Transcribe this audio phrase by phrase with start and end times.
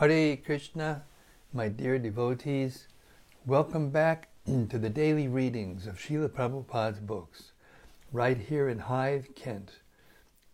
[0.00, 1.04] Hare Krishna,
[1.52, 2.88] my dear devotees,
[3.44, 7.52] welcome back to the daily readings of Srila Prabhupada's books,
[8.10, 9.72] right here in Hythe, Kent,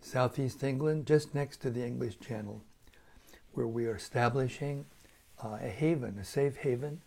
[0.01, 2.65] southeast England, just next to the English Channel,
[3.53, 4.85] where we are establishing
[5.45, 7.03] uh, a haven, a safe haven,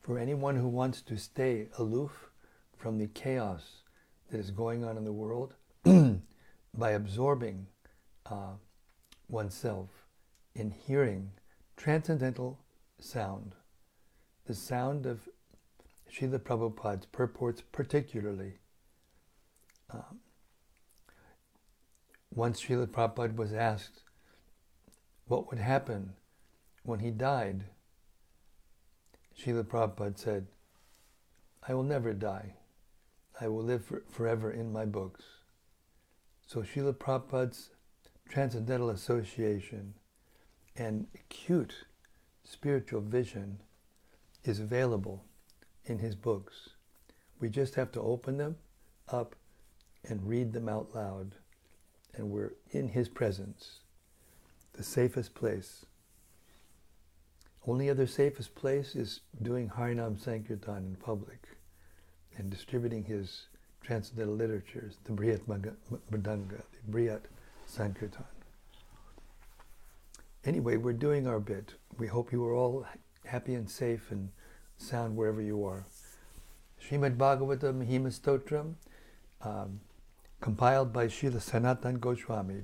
[0.00, 2.30] for anyone who wants to stay aloof
[2.74, 3.82] from the chaos
[4.30, 5.52] that is going on in the world
[5.84, 7.66] by absorbing
[8.24, 8.54] uh,
[9.28, 9.90] oneself
[10.54, 11.32] in hearing
[11.76, 12.58] transcendental
[12.98, 13.54] sound,
[14.46, 15.28] the sound of
[16.12, 18.54] Srila Prabhupada's purports, particularly.
[19.90, 20.20] Um,
[22.34, 24.02] once Srila Prabhupada was asked
[25.26, 26.14] what would happen
[26.84, 27.64] when he died,
[29.38, 30.46] Srila Prabhupada said,
[31.68, 32.54] I will never die.
[33.40, 35.24] I will live for, forever in my books.
[36.46, 37.70] So Srila Prabhupada's
[38.28, 39.94] transcendental association
[40.76, 41.74] and acute
[42.44, 43.58] spiritual vision
[44.44, 45.24] is available
[45.84, 46.70] in his books.
[47.40, 48.56] We just have to open them
[49.08, 49.34] up
[50.08, 51.34] and read them out loud,
[52.14, 53.80] and we're in his presence,
[54.74, 55.84] the safest place.
[57.66, 61.48] Only other safest place is doing Harinam Sankirtan in public
[62.36, 63.46] and distributing his
[63.82, 65.74] transcendental literatures, the Brihat Mridanga,
[66.10, 67.22] the Brihat
[67.66, 68.35] Sankirtan.
[70.46, 71.74] Anyway, we're doing our bit.
[71.98, 72.86] We hope you are all
[73.24, 74.30] happy and safe and
[74.76, 75.84] sound wherever you are.
[76.80, 78.74] Srimad Bhagavatam Mahima Stotram,
[79.42, 79.80] um,
[80.40, 82.62] compiled by Srila Sanatan Goswami,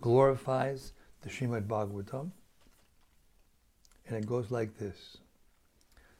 [0.00, 2.30] glorifies the Srimad Bhagavatam.
[4.08, 5.18] And it goes like this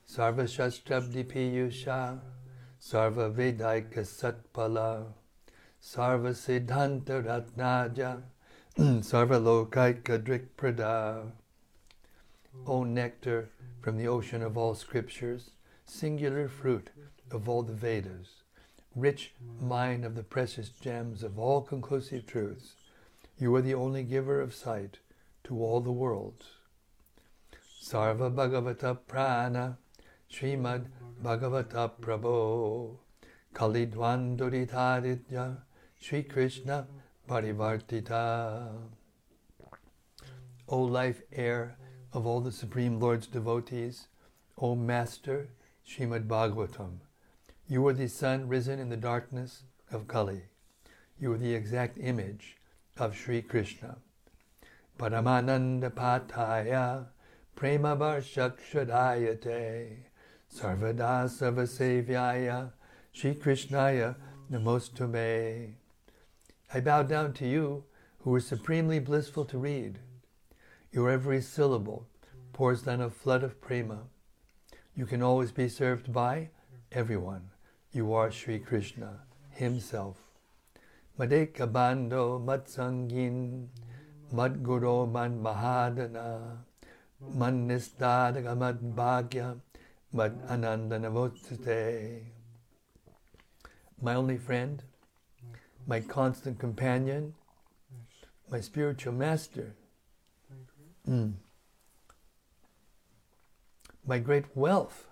[0.07, 2.21] Sarva Shastrabdi Piyusha,
[2.79, 5.07] Sarva Vedaika Satpala,
[5.83, 8.21] Sarva Siddhanta Ratnaja,
[8.77, 11.31] Mm, Sarva Lokaika Drikprada.
[12.67, 13.49] O nectar
[13.81, 15.51] from the ocean of all scriptures,
[15.85, 16.91] singular fruit
[17.31, 18.43] of all the Vedas,
[18.97, 22.75] rich mine of the precious gems of all conclusive truths,
[23.39, 24.99] you are the only giver of sight
[25.45, 26.47] to all the worlds.
[27.81, 29.79] Sarva Bhagavata Prana,
[30.29, 30.87] Srimad
[31.23, 32.97] Bhagavata Prabho,
[33.55, 35.59] Kalidwanduritaditya,
[36.01, 36.89] Sri Krishna
[37.29, 38.69] Parivartita.
[40.69, 41.77] O life air
[42.13, 44.09] of all the Supreme Lord's devotees,
[44.59, 45.49] O Master
[45.87, 47.01] Srimad Bhagavatam,
[47.67, 50.43] you are the sun risen in the darkness of Kali.
[51.19, 52.57] You are the exact image
[52.99, 53.97] of Sri Krishna.
[54.99, 57.07] Paramananda Pataya
[57.57, 59.97] Prema Varshakshadayate
[60.55, 62.73] Sarvada Sarvasevyaya
[63.13, 64.15] Sri Krishnaya
[64.51, 65.75] Namostume.
[66.73, 67.85] I bow down to you
[68.21, 69.99] who are supremely blissful to read.
[70.93, 72.07] Your every syllable
[72.53, 74.05] pours down a flood of prema.
[74.97, 76.51] You can always be served by
[76.93, 77.51] everyone.
[77.93, 79.21] You are Sri Krishna
[79.51, 80.17] Himself.
[81.19, 83.69] Madeka Bando Matsangin
[84.33, 86.59] Madguru Man Mahadana
[87.21, 89.61] Man Nistadaga Mad Bhagya
[90.13, 92.23] Mad Anandanavotsute.
[94.01, 94.83] My only friend,
[95.87, 97.35] my constant companion,
[98.51, 99.75] my spiritual master.
[101.09, 101.35] Mm.
[104.07, 105.07] My great wealth,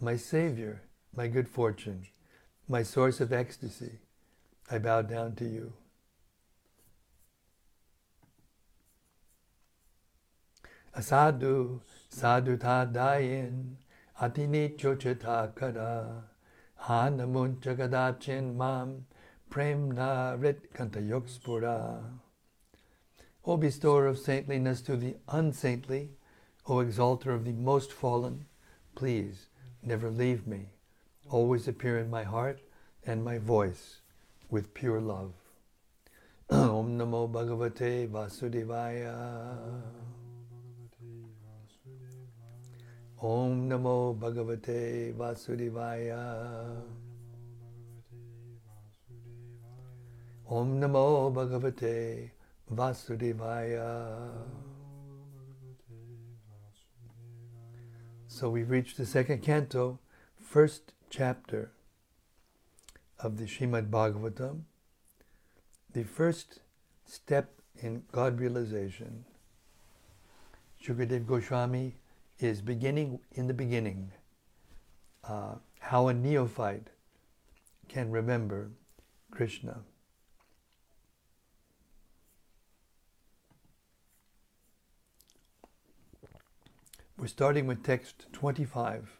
[0.00, 0.82] my Savior,
[1.14, 2.06] my good fortune,
[2.68, 3.98] my source of ecstasy,
[4.70, 5.72] I bow down to you.
[10.96, 13.74] Asadu, sadhu tadayin,
[14.20, 16.29] atini chochata kara,
[16.84, 19.06] hanamun jagadachin mam,
[19.50, 22.02] premna rit kantayokspura.
[23.44, 26.10] O bestower of saintliness to the unsaintly,
[26.66, 28.46] O exalter of the most fallen,
[28.94, 29.48] please
[29.82, 30.68] never leave me.
[31.28, 32.60] Always appear in my heart
[33.06, 34.00] and my voice
[34.50, 35.32] with pure love.
[36.50, 39.99] Om Namo Bhagavate Vasudevaya.
[43.22, 46.82] Om Namo Bhagavate Vasudevaya.
[50.48, 52.30] Om Namo Bhagavate
[52.72, 54.30] Vasudevaya.
[58.26, 59.98] So we've reached the second canto,
[60.40, 61.72] first chapter
[63.18, 64.62] of the Srimad Bhagavatam,
[65.92, 66.60] the first
[67.04, 69.26] step in God realization.
[70.82, 71.99] Shukadev Goswami
[72.42, 74.12] is beginning in the beginning
[75.24, 76.88] uh, how a neophyte
[77.88, 78.70] can remember
[79.30, 79.80] Krishna.
[87.20, 89.18] We're starting with text 25.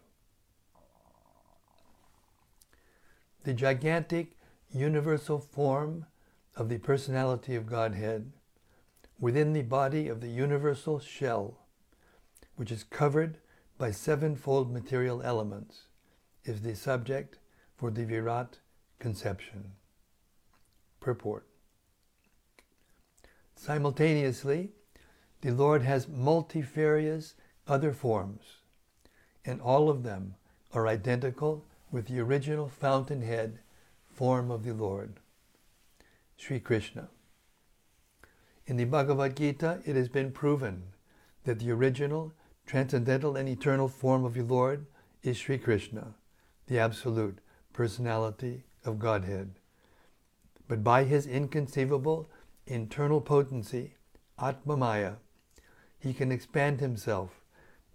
[3.44, 4.38] The gigantic
[4.72, 6.06] universal form
[6.56, 8.32] of the personality of Godhead
[9.19, 11.60] within the body of the universal shell,
[12.61, 13.39] which is covered
[13.79, 15.87] by sevenfold material elements,
[16.45, 17.39] is the subject
[17.75, 18.59] for the Virat
[18.99, 19.73] conception.
[21.01, 21.47] Purport.
[23.57, 24.73] Simultaneously,
[25.41, 27.33] the Lord has multifarious
[27.67, 28.59] other forms,
[29.43, 30.35] and all of them
[30.75, 33.61] are identical with the original fountainhead
[34.13, 35.15] form of the Lord,
[36.37, 37.09] Sri Krishna.
[38.67, 40.83] In the Bhagavad Gita, it has been proven
[41.45, 42.35] that the original,
[42.70, 44.87] transcendental, and eternal form of your Lord
[45.25, 46.14] is Sri Krishna,
[46.69, 47.40] the absolute
[47.72, 49.56] personality of Godhead.
[50.69, 52.31] But by his inconceivable
[52.69, 53.94] internal potency,
[54.38, 55.17] Atmamaya,
[55.99, 57.40] he can expand himself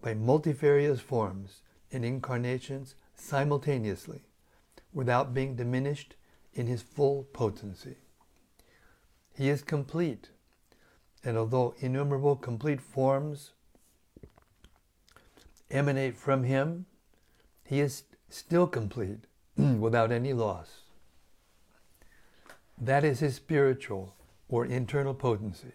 [0.01, 4.25] by multifarious forms and incarnations simultaneously
[4.91, 6.15] without being diminished
[6.53, 7.95] in his full potency.
[9.37, 10.31] He is complete,
[11.23, 13.53] and although innumerable complete forms
[15.71, 16.85] emanate from him,
[17.63, 19.25] he is still complete
[19.57, 20.81] without any loss.
[22.77, 24.15] That is his spiritual
[24.49, 25.71] or internal potency.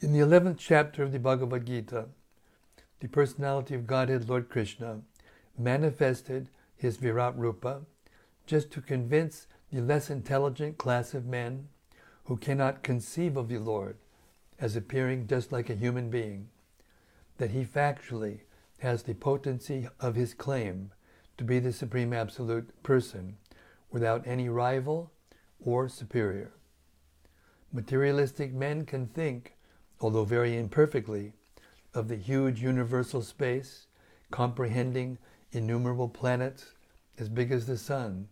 [0.00, 2.06] In the 11th chapter of the Bhagavad Gita,
[3.00, 5.00] the personality of Godhead Lord Krishna
[5.58, 7.82] manifested his Virat Rupa
[8.46, 11.68] just to convince the less intelligent class of men
[12.24, 13.96] who cannot conceive of the Lord
[14.58, 16.48] as appearing just like a human being
[17.38, 18.40] that he factually
[18.78, 20.92] has the potency of his claim
[21.36, 23.36] to be the Supreme Absolute Person
[23.90, 25.10] without any rival
[25.64, 26.52] or superior.
[27.72, 29.54] Materialistic men can think,
[30.00, 31.32] although very imperfectly,
[31.94, 33.86] of the huge universal space,
[34.30, 35.18] comprehending
[35.52, 36.74] innumerable planets
[37.18, 38.28] as big as the sun.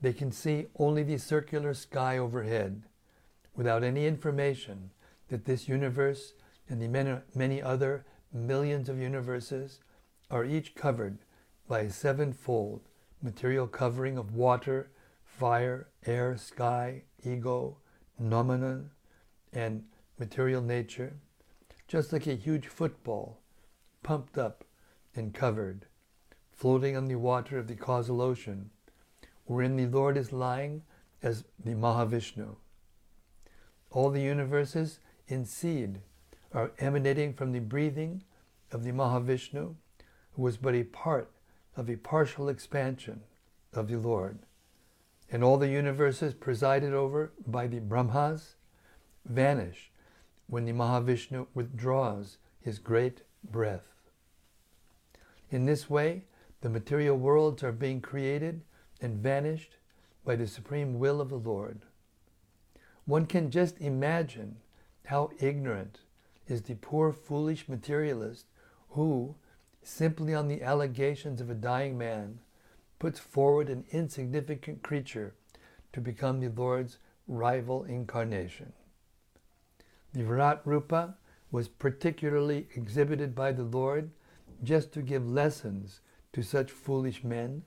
[0.00, 2.82] They can see only the circular sky overhead
[3.54, 4.90] without any information
[5.28, 6.34] that this universe
[6.68, 9.80] and the many, many other millions of universes
[10.30, 11.18] are each covered
[11.68, 12.82] by a sevenfold
[13.22, 14.90] material covering of water,
[15.24, 17.76] fire, air, sky, ego,
[18.18, 18.90] noumenon,
[19.52, 19.84] and
[20.18, 21.16] material nature,
[21.88, 23.38] just like a huge football,
[24.02, 24.64] pumped up
[25.14, 25.86] and covered,
[26.52, 28.70] floating on the water of the causal ocean,
[29.44, 30.82] wherein the Lord is lying
[31.22, 32.56] as the Mahavishnu.
[33.90, 36.00] All the universes in seed
[36.52, 38.22] are emanating from the breathing
[38.72, 39.74] of the Mahavishnu,
[40.32, 41.30] who was but a part
[41.76, 43.22] of a partial expansion
[43.72, 44.38] of the Lord.
[45.30, 48.54] And all the universes presided over by the Brahmas
[49.24, 49.90] vanish
[50.46, 53.86] when the Mahavishnu withdraws his great breath.
[55.50, 56.24] In this way,
[56.60, 58.62] the material worlds are being created
[59.00, 59.76] and vanished
[60.24, 61.82] by the supreme will of the Lord.
[63.04, 64.56] One can just imagine
[65.04, 66.00] how ignorant
[66.48, 68.46] is the poor, foolish materialist
[68.90, 69.34] who,
[69.82, 72.38] simply on the allegations of a dying man,
[72.98, 75.34] puts forward an insignificant creature
[75.92, 78.72] to become the Lord's rival incarnation.
[80.12, 81.16] The Virat Rupa
[81.50, 84.10] was particularly exhibited by the Lord
[84.62, 86.00] just to give lessons
[86.32, 87.62] to such foolish men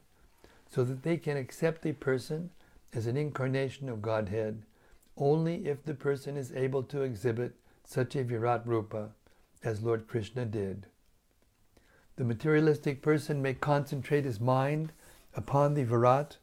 [0.69, 2.49] so that they can accept a person
[2.93, 4.63] as an incarnation of Godhead
[5.17, 7.55] only if the person is able to exhibit
[7.89, 9.09] such a Virat Rupa
[9.63, 10.85] as Lord Krishna did.
[12.17, 14.91] The materialistic person may concentrate his mind
[15.33, 16.37] upon the Virat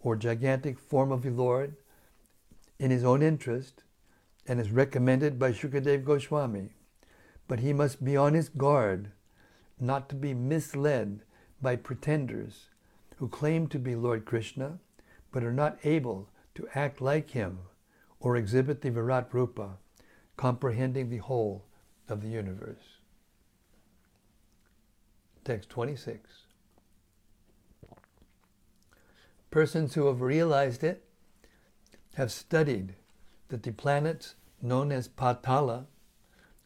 [0.00, 1.74] or gigantic form of the Lord
[2.78, 3.82] in his own interest
[4.46, 6.74] and is recommended by Shukadev Goswami.
[7.48, 9.10] But he must be on his guard
[9.80, 11.22] not to be misled
[11.62, 12.66] by pretenders
[13.16, 14.78] who claim to be Lord Krishna
[15.32, 17.60] but are not able to act like him
[18.18, 19.78] or exhibit the Virat Rupa,
[20.40, 21.66] comprehending the whole
[22.08, 22.96] of the universe.
[25.44, 26.30] Text 26.
[29.50, 31.04] Persons who have realized it
[32.14, 32.94] have studied
[33.48, 35.84] that the planets known as Patala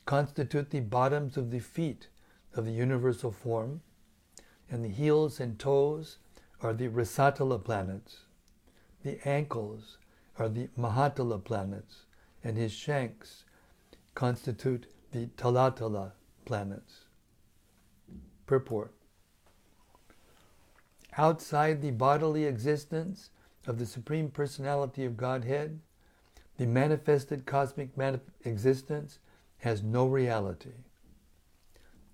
[0.06, 2.06] constitute the bottoms of the feet
[2.54, 3.80] of the universal form,
[4.70, 6.18] and the heels and toes
[6.60, 8.18] are the Rasatala planets.
[9.02, 9.98] The ankles
[10.38, 12.04] are the Mahatala planets,
[12.44, 13.43] and his shanks
[14.14, 16.12] constitute the Talatala
[16.44, 17.04] planets.
[18.46, 18.92] Purport
[21.16, 23.30] Outside the bodily existence
[23.66, 25.80] of the Supreme Personality of Godhead,
[26.56, 29.18] the manifested cosmic manif- existence
[29.58, 30.74] has no reality.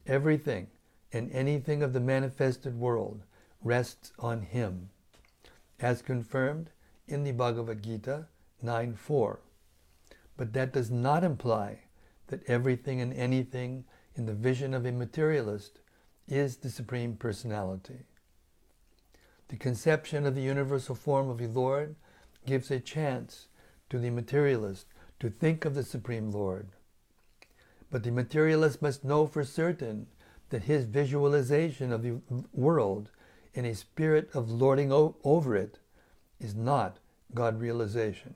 [0.07, 0.69] Everything
[1.13, 3.23] and anything of the manifested world
[3.63, 4.91] rests on him,
[5.79, 6.71] as confirmed
[7.09, 8.27] in the Bhagavad Gita
[8.65, 9.39] 9.4.
[10.37, 11.81] But that does not imply
[12.31, 13.85] that everything and anything
[14.17, 15.81] in the vision of a materialist
[16.27, 18.07] is the Supreme Personality.
[19.49, 21.97] The conception of the universal form of the Lord
[22.47, 23.49] gives a chance
[23.91, 24.87] to the materialist
[25.19, 26.69] to think of the Supreme Lord.
[27.91, 30.07] But the materialist must know for certain
[30.51, 32.21] that his visualization of the
[32.53, 33.11] world
[33.53, 35.79] in a spirit of lording over it
[36.39, 36.99] is not
[37.35, 38.35] God realization.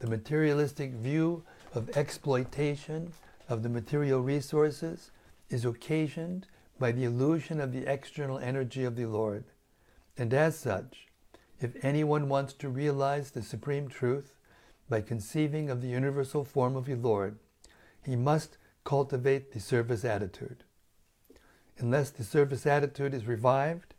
[0.00, 3.12] The materialistic view of exploitation
[3.48, 5.10] of the material resources
[5.50, 6.46] is occasioned
[6.78, 9.44] by the illusion of the external energy of the Lord.
[10.16, 11.08] And as such,
[11.60, 14.34] if anyone wants to realize the supreme truth
[14.88, 17.38] by conceiving of the universal form of the Lord,
[18.04, 20.62] he must cultivate the service attitude.
[21.78, 23.94] Unless the service attitude is revived,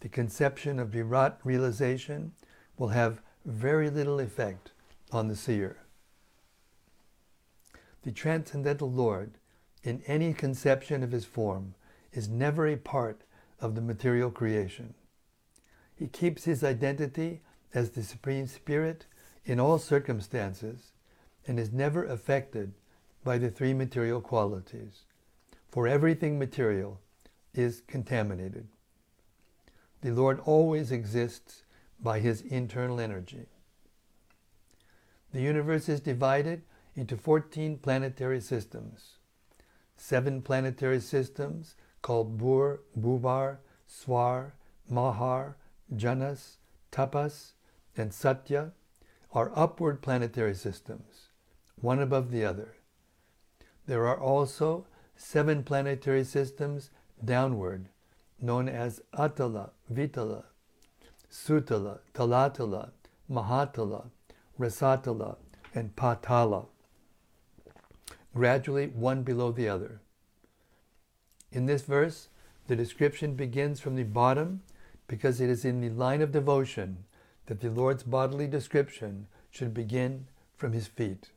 [0.00, 2.32] the conception of Virat realization
[2.78, 4.72] will have very little effect
[5.10, 5.81] on the seer.
[8.02, 9.38] The transcendental Lord,
[9.82, 11.74] in any conception of his form,
[12.12, 13.22] is never a part
[13.60, 14.94] of the material creation.
[15.94, 17.42] He keeps his identity
[17.72, 19.06] as the Supreme Spirit
[19.44, 20.92] in all circumstances
[21.46, 22.74] and is never affected
[23.24, 25.02] by the three material qualities,
[25.68, 27.00] for everything material
[27.54, 28.66] is contaminated.
[30.00, 31.62] The Lord always exists
[32.00, 33.46] by his internal energy.
[35.32, 36.62] The universe is divided
[36.94, 39.18] into 14 planetary systems.
[39.96, 44.54] Seven planetary systems called Bhur, Bhuvar, Swar,
[44.90, 45.56] Mahar,
[45.94, 46.56] Janas,
[46.90, 47.52] Tapas,
[47.96, 48.72] and Satya
[49.32, 51.28] are upward planetary systems,
[51.80, 52.74] one above the other.
[53.86, 56.90] There are also seven planetary systems
[57.24, 57.88] downward,
[58.40, 60.44] known as Atala, Vitala,
[61.30, 62.90] Sutala, Talatala,
[63.30, 64.10] Mahatala,
[64.58, 65.36] Rasatala,
[65.74, 66.66] and Patala,
[68.34, 70.00] gradually one below the other.
[71.50, 72.28] In this verse,
[72.66, 74.62] the description begins from the bottom
[75.06, 77.04] because it is in the line of devotion
[77.46, 81.30] that the Lord's bodily description should begin from his feet.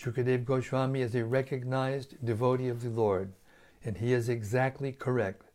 [0.00, 3.32] Shukadev Goswami is a recognized devotee of the Lord,
[3.84, 5.50] and he is exactly correct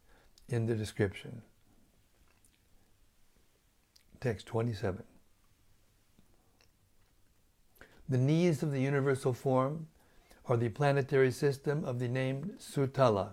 [0.47, 1.41] in the description.
[4.19, 5.03] Text 27.
[8.07, 9.87] The knees of the universal form
[10.47, 13.31] are the planetary system of the name Sutala,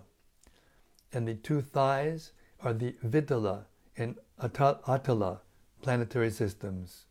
[1.13, 3.65] and the two thighs are the Vitala
[3.97, 5.41] and Atala
[5.81, 7.05] planetary systems.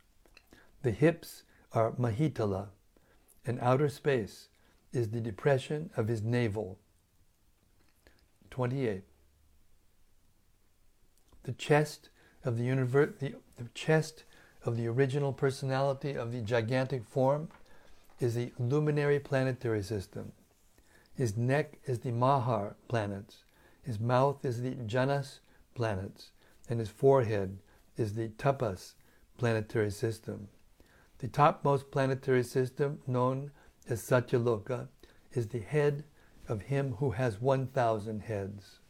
[0.83, 1.42] The hips
[1.73, 2.69] are Mahitala,
[3.45, 4.49] and outer space
[4.92, 6.78] is the depression of his navel.
[8.50, 9.02] 28.
[11.45, 12.11] The chest
[12.45, 14.25] of the, universe, the, the chest
[14.64, 17.49] of the original personality of the gigantic form
[18.21, 20.33] is the luminary planetary system.
[21.15, 23.45] His neck is the Mahar planets.
[23.83, 25.41] His mouth is the Janas
[25.75, 26.31] planets.
[26.69, 27.59] And his forehead
[27.97, 28.95] is the Tapas
[29.39, 30.49] planetary system.
[31.19, 33.50] The topmost planetary system, known
[33.89, 34.89] as Satyaloka,
[35.33, 36.05] is the head
[36.49, 38.81] of him who has 1,000 heads.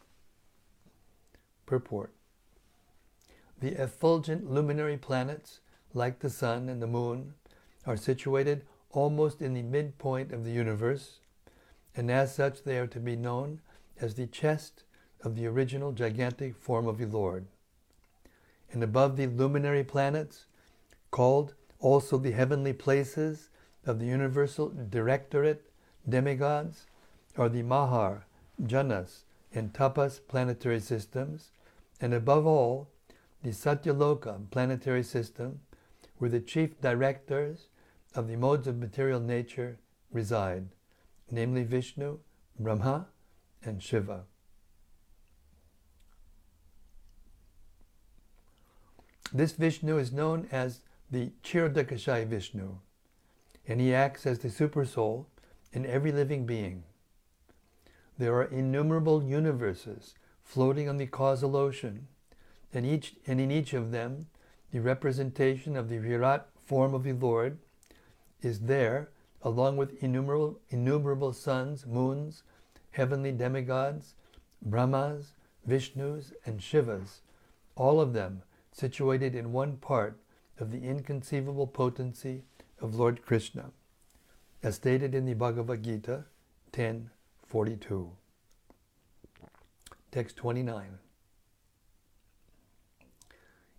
[1.66, 2.12] Purport
[3.60, 5.60] The effulgent luminary planets,
[5.94, 7.34] like the sun and the moon,
[7.86, 11.20] are situated almost in the midpoint of the universe,
[11.94, 13.60] and as such they are to be known
[14.00, 14.84] as the chest
[15.22, 17.46] of the original gigantic form of the Lord.
[18.72, 20.46] And above the luminary planets,
[21.10, 23.50] called also the heavenly places
[23.84, 25.70] of the universal directorate
[26.08, 26.86] demigods
[27.36, 28.26] are the Mahar,
[28.62, 31.50] Janas, and Tapas planetary systems,
[32.00, 32.88] and above all,
[33.42, 35.60] the Satyaloka planetary system,
[36.18, 37.68] where the chief directors
[38.14, 39.78] of the modes of material nature
[40.12, 40.68] reside,
[41.30, 42.18] namely Vishnu,
[42.58, 43.08] Brahma,
[43.64, 44.24] and Shiva.
[49.32, 52.78] This Vishnu is known as the Kshirodakashayi Vishnu,
[53.68, 55.26] and he acts as the supersoul
[55.72, 56.82] in every living being.
[58.18, 62.08] There are innumerable universes floating on the causal ocean,
[62.74, 64.26] and, each, and in each of them,
[64.72, 67.58] the representation of the Virat form of the Lord
[68.42, 69.10] is there,
[69.42, 72.42] along with innumerable, innumerable suns, moons,
[72.90, 74.14] heavenly demigods,
[74.62, 75.32] Brahmas,
[75.68, 77.20] Vishnus, and Shivas,
[77.76, 78.42] all of them
[78.72, 80.20] situated in one part
[80.58, 82.44] of the inconceivable potency
[82.80, 83.72] of Lord Krishna.
[84.62, 86.24] as stated in the Bhagavad Gita
[86.72, 88.10] 10.42.
[90.10, 90.98] Text 29.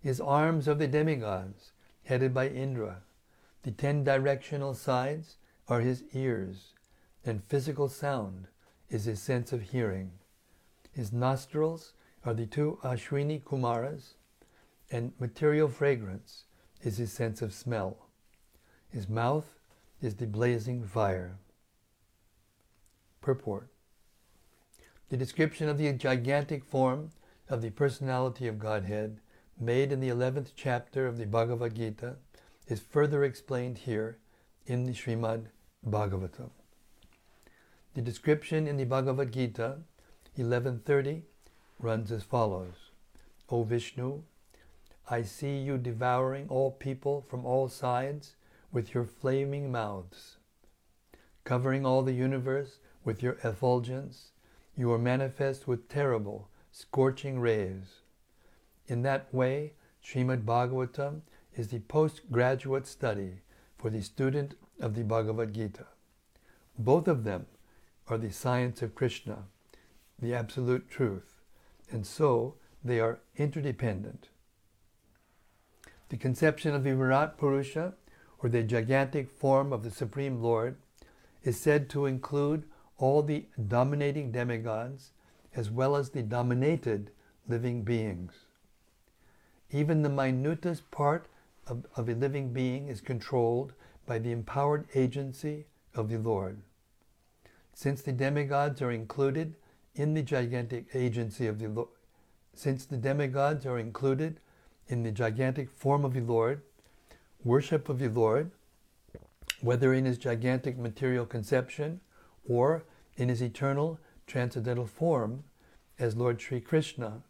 [0.00, 1.72] His arms of the demigods,
[2.04, 3.02] headed by Indra.
[3.62, 5.36] The ten directional sides
[5.68, 6.74] are his ears,
[7.24, 8.48] and physical sound
[8.90, 10.12] is his sense of hearing.
[10.90, 11.92] His nostrils
[12.24, 14.14] are the two Ashwini Kumaras,
[14.90, 16.44] and material fragrance
[16.82, 18.08] is his sense of smell.
[18.90, 19.58] His mouth
[20.02, 21.38] is the blazing fire.
[23.20, 23.68] Purport
[25.08, 27.10] The description of the gigantic form
[27.48, 29.20] of the personality of Godhead,
[29.58, 32.16] made in the 11th chapter of the Bhagavad Gita,
[32.68, 34.18] is further explained here
[34.66, 35.46] in the Srimad
[35.86, 36.50] Bhagavatam.
[37.94, 39.78] The description in the Bhagavad Gita
[40.36, 41.22] 1130
[41.78, 42.90] runs as follows
[43.50, 44.22] O Vishnu,
[45.10, 48.36] I see you devouring all people from all sides
[48.72, 50.38] with your flaming mouths.
[51.44, 54.30] Covering all the universe with your effulgence,
[54.76, 58.00] you are manifest with terrible, scorching rays.
[58.86, 61.22] In that way, Srimad Bhagavatam
[61.56, 63.40] is the postgraduate study
[63.78, 65.86] for the student of the Bhagavad Gita.
[66.78, 67.46] Both of them
[68.08, 69.44] are the science of Krishna,
[70.18, 71.42] the absolute truth,
[71.90, 72.54] and so
[72.84, 74.28] they are interdependent.
[76.08, 77.94] The conception of the Virat Purusha,
[78.38, 80.76] or the gigantic form of the Supreme Lord,
[81.42, 82.64] is said to include
[82.98, 85.10] all the dominating demigods
[85.54, 87.10] as well as the dominated
[87.48, 88.32] living beings.
[89.70, 91.26] Even the minutest part
[91.66, 93.72] of, of a living being is controlled
[94.06, 96.60] by the empowered agency of the Lord.
[97.74, 99.54] Since the demigods are included
[99.94, 101.88] in the gigantic agency of the Lord,
[102.54, 104.40] since the demigods are included
[104.88, 106.62] in the gigantic form of the Lord,
[107.44, 108.50] worship of the Lord,
[109.60, 112.00] whether in his gigantic material conception
[112.48, 112.84] or
[113.16, 115.44] in his eternal transcendental form
[115.98, 117.22] as Lord Sri Krishna,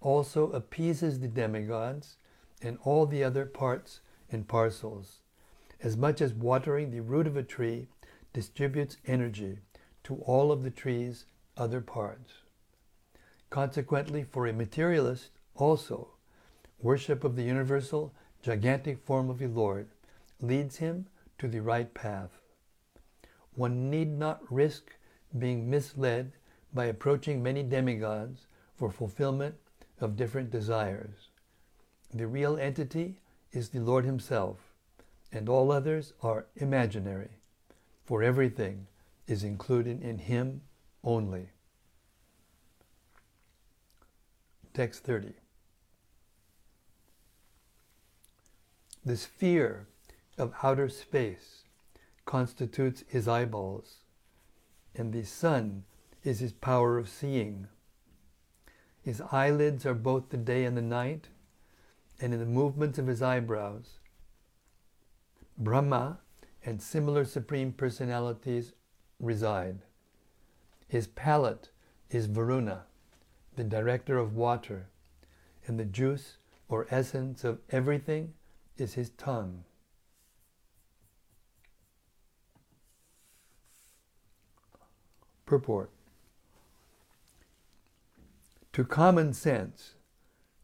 [0.00, 2.16] also appeases the demigods
[2.62, 5.20] and all the other parts and parcels,
[5.82, 7.88] as much as watering the root of a tree
[8.32, 9.58] distributes energy
[10.04, 12.32] to all of the tree's other parts.
[13.50, 16.08] Consequently, for a materialist, also,
[16.80, 19.88] worship of the universal, gigantic form of the Lord
[20.40, 21.06] leads him
[21.38, 22.40] to the right path.
[23.54, 24.94] One need not risk
[25.38, 26.32] being misled
[26.74, 29.54] by approaching many demigods for fulfillment
[29.98, 31.25] of different desires.
[32.12, 33.20] The real entity
[33.52, 34.72] is the Lord Himself,
[35.32, 37.30] and all others are imaginary,
[38.04, 38.86] for everything
[39.26, 40.62] is included in Him
[41.04, 41.50] only.
[44.72, 45.32] Text 30.
[49.04, 49.86] The sphere
[50.36, 51.62] of outer space
[52.24, 53.98] constitutes his eyeballs,
[54.94, 55.84] and the sun
[56.24, 57.68] is his power of seeing.
[59.00, 61.28] His eyelids are both the day and the night,
[62.20, 63.98] and in the movements of his eyebrows.
[65.58, 66.18] Brahma
[66.64, 68.72] and similar supreme personalities
[69.20, 69.78] reside.
[70.88, 71.70] His palate
[72.10, 72.84] is Varuna,
[73.54, 74.88] the director of water,
[75.66, 76.36] and the juice
[76.68, 78.34] or essence of everything
[78.76, 79.64] is his tongue.
[85.46, 85.90] Purport
[88.72, 89.95] To common sense,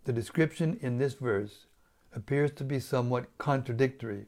[0.04, 1.66] the description in this verse
[2.14, 4.26] appears to be somewhat contradictory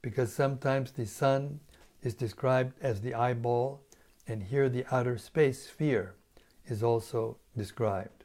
[0.00, 1.60] because sometimes the sun
[2.02, 3.80] is described as the eyeball,
[4.26, 6.14] and here the outer space sphere
[6.66, 8.24] is also described.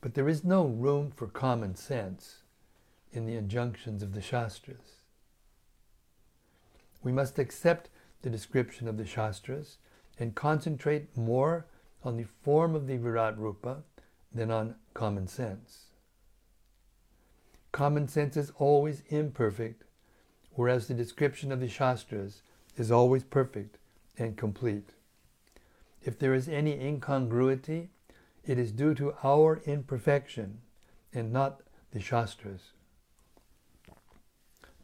[0.00, 2.42] But there is no room for common sense
[3.12, 5.04] in the injunctions of the Shastras.
[7.02, 7.88] We must accept
[8.22, 9.78] the description of the Shastras
[10.18, 11.66] and concentrate more
[12.02, 13.82] on the form of the Virat Rupa
[14.32, 15.86] than on common sense.
[17.72, 19.84] Common sense is always imperfect,
[20.52, 22.42] whereas the description of the Shastras
[22.76, 23.78] is always perfect
[24.18, 24.90] and complete.
[26.02, 27.90] If there is any incongruity,
[28.44, 30.60] it is due to our imperfection
[31.12, 31.62] and not
[31.92, 32.72] the Shastras.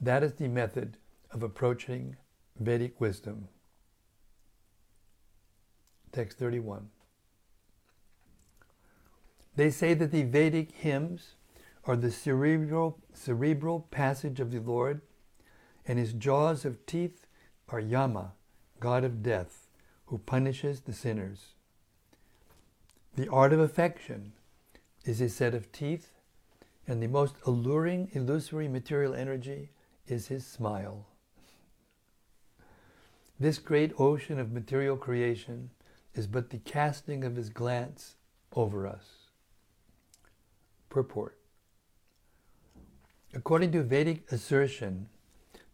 [0.00, 0.98] That is the method
[1.30, 2.16] of approaching
[2.58, 3.48] Vedic wisdom.
[6.12, 6.88] Text 31.
[9.56, 11.34] They say that the Vedic hymns
[11.84, 15.00] are the cerebral, cerebral passage of the Lord,
[15.86, 17.26] and his jaws of teeth
[17.68, 18.34] are Yama,
[18.80, 19.68] god of death,
[20.06, 21.54] who punishes the sinners.
[23.16, 24.32] The art of affection
[25.06, 26.10] is his set of teeth,
[26.86, 29.70] and the most alluring, illusory material energy
[30.06, 31.06] is his smile.
[33.40, 35.70] This great ocean of material creation
[36.14, 38.16] is but the casting of his glance
[38.52, 39.25] over us.
[40.96, 41.36] Purport
[43.34, 45.10] According to Vedic assertion,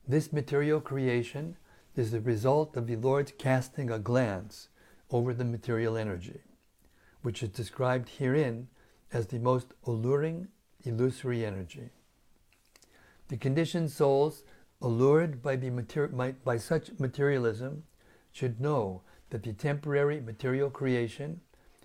[0.09, 1.57] this material creation
[1.95, 4.67] is the result of the Lord's casting a glance
[5.13, 6.41] over the material energy,
[7.23, 8.67] which is described herein
[9.13, 10.49] as the most alluring,
[10.83, 11.91] illusory energy.
[13.29, 14.43] The conditioned souls,
[14.81, 17.85] allured by, materi- by such materialism,
[18.33, 21.43] should know that the temporary material creation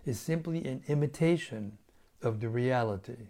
[0.08, 1.78] is simply an imitation
[2.22, 3.30] of the reality,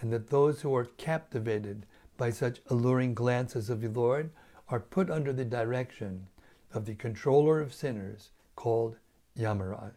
[0.00, 4.30] and that those who are captivated by such alluring glances of the Lord
[4.68, 6.26] are put under the direction
[6.72, 8.96] of the controller of sinners called
[9.38, 9.92] Yamaraj.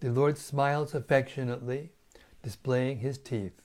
[0.00, 1.90] The Lord smiles affectionately,
[2.42, 3.60] displaying his teeth.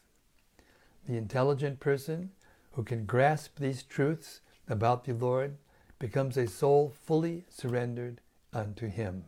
[1.07, 2.31] The intelligent person
[2.71, 5.57] who can grasp these truths about the Lord
[5.97, 8.19] becomes a soul fully surrendered
[8.51, 9.23] unto him.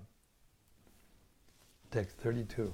[1.92, 2.74] Text 32.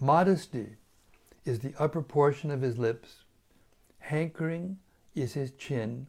[0.00, 0.76] Modesty
[1.44, 3.24] is the upper portion of his lips,
[3.98, 4.78] hankering
[5.16, 6.06] is his chin,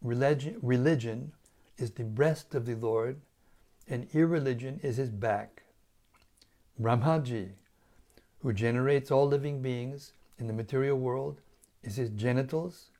[0.00, 1.32] religion, religion
[1.76, 3.20] is the breast of the Lord,
[3.88, 5.64] and irreligion is his back.
[6.80, 7.50] Brahmaji,
[8.42, 11.40] who generates all living beings in the material world,
[11.82, 12.90] is his genitals,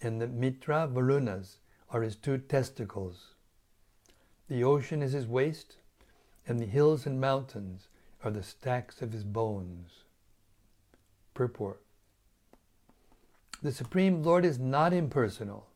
[0.00, 1.58] and the Mitra Varunas
[1.90, 3.34] are his two testicles.
[4.48, 5.76] The ocean is his waist,
[6.48, 7.88] and the hills and mountains
[8.22, 10.04] are the stacks of his bones.
[11.34, 11.82] Purport
[13.62, 15.68] The Supreme Lord is not impersonal,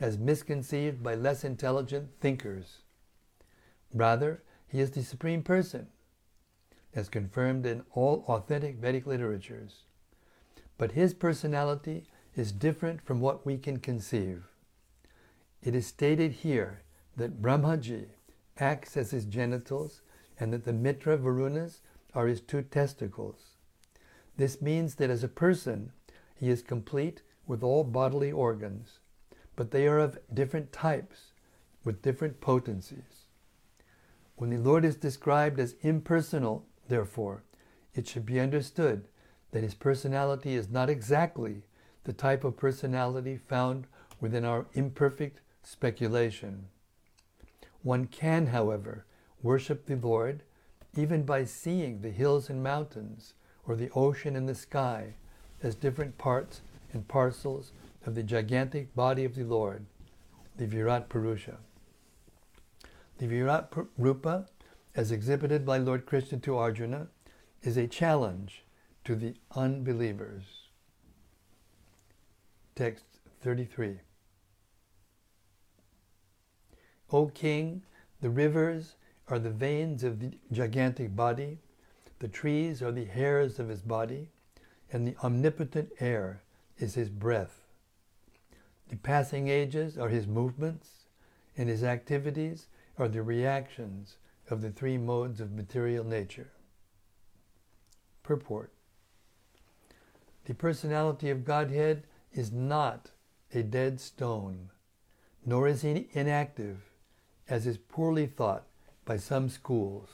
[0.00, 2.78] as misconceived by less intelligent thinkers.
[3.94, 5.88] Rather, he is the Supreme Person,
[6.94, 9.82] as confirmed in all authentic Vedic literatures.
[10.78, 14.44] But his personality is different from what we can conceive.
[15.62, 16.82] It is stated here
[17.16, 18.06] that Brahmaji
[18.58, 20.02] acts as his genitals
[20.42, 21.78] and that the Mitra Varunas
[22.14, 23.50] are his two testicles.
[24.36, 25.92] This means that as a person,
[26.34, 28.98] he is complete with all bodily organs,
[29.54, 31.30] but they are of different types
[31.84, 33.28] with different potencies.
[34.34, 37.44] When the Lord is described as impersonal, therefore,
[37.94, 39.06] it should be understood
[39.52, 41.62] that his personality is not exactly
[42.02, 43.86] the type of personality found
[44.20, 46.66] within our imperfect speculation.
[47.84, 49.04] One can, however,
[49.42, 50.42] worship the Lord
[50.96, 53.34] even by seeing the hills and mountains
[53.66, 55.14] or the ocean and the sky
[55.62, 56.60] as different parts
[56.92, 57.72] and parcels
[58.04, 59.86] of the gigantic body of the Lord,
[60.56, 61.58] the Virat Purusha.
[63.18, 64.48] The Virat Rupa,
[64.94, 67.08] as exhibited by Lord Krishna to Arjuna,
[67.62, 68.64] is a challenge
[69.04, 70.42] to the unbelievers.
[72.74, 73.04] Text
[73.42, 74.00] 33.
[77.12, 77.82] O king,
[78.20, 78.96] the rivers
[79.28, 81.58] are the veins of the gigantic body,
[82.18, 84.28] the trees are the hairs of his body,
[84.92, 86.42] and the omnipotent air
[86.78, 87.64] is his breath.
[88.88, 91.06] The passing ages are his movements,
[91.56, 92.66] and his activities
[92.98, 94.16] are the reactions
[94.50, 96.52] of the three modes of material nature.
[98.22, 98.72] Purport
[100.44, 103.10] The personality of Godhead is not
[103.54, 104.70] a dead stone,
[105.44, 106.90] nor is he inactive
[107.48, 108.66] as is poorly thought
[109.04, 110.08] by some schools.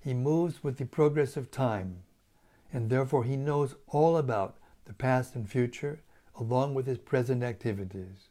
[0.00, 2.02] He moves with the progress of time,
[2.72, 6.00] and therefore he knows all about the past and future
[6.38, 8.28] along with his present activities.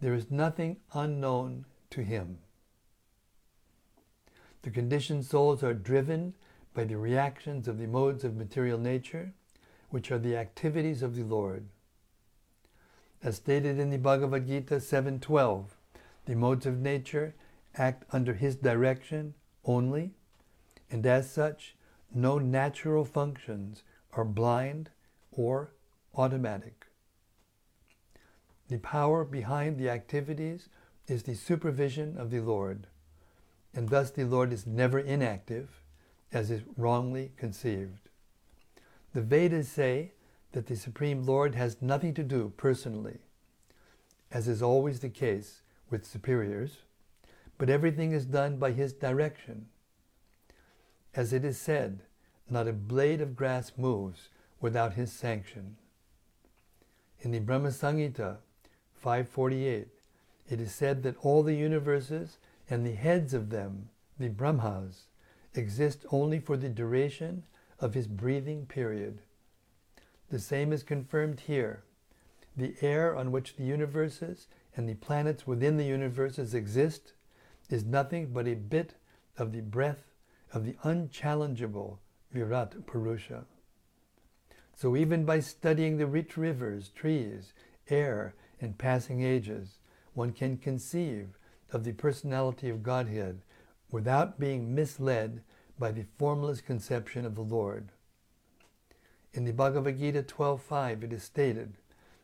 [0.00, 2.38] There is nothing unknown to him.
[4.62, 6.34] The conditioned souls are driven
[6.74, 9.32] by the reactions of the modes of material nature,
[9.90, 11.66] which are the activities of the Lord.
[13.22, 15.76] As stated in the Bhagavad Gita 7:12,
[16.26, 17.34] the modes of nature
[17.76, 19.34] act under his direction
[19.64, 20.12] only,
[20.90, 21.76] and as such,
[22.14, 23.82] no natural functions
[24.12, 24.90] are blind
[25.32, 25.72] or
[26.14, 26.86] automatic.
[28.68, 30.68] The power behind the activities
[31.06, 32.86] is the supervision of the Lord,
[33.74, 35.82] and thus the Lord is never inactive,
[36.32, 38.08] as is wrongly conceived.
[39.12, 40.12] The Vedas say
[40.52, 43.18] that the Supreme Lord has nothing to do personally,
[44.30, 46.78] as is always the case with superiors,
[47.58, 49.66] but everything is done by his direction.
[51.14, 52.00] As it is said,
[52.50, 54.28] not a blade of grass moves
[54.60, 55.76] without his sanction.
[57.20, 58.38] In the Brahma Samhita
[58.94, 59.88] 548,
[60.50, 62.38] it is said that all the universes
[62.68, 63.88] and the heads of them,
[64.18, 65.06] the Brahmas,
[65.54, 67.44] exist only for the duration
[67.80, 69.22] of his breathing period.
[70.30, 71.84] The same is confirmed here.
[72.56, 77.13] The air on which the universes and the planets within the universes exist
[77.70, 78.94] is nothing but a bit
[79.38, 80.12] of the breath
[80.52, 81.98] of the unchallengeable
[82.32, 83.44] Virat Purusha.
[84.76, 87.52] So even by studying the rich rivers, trees,
[87.88, 89.78] air, and passing ages,
[90.14, 91.38] one can conceive
[91.72, 93.42] of the personality of Godhead
[93.90, 95.42] without being misled
[95.78, 97.92] by the formless conception of the Lord.
[99.32, 101.74] In the Bhagavad Gita 12.5 it is stated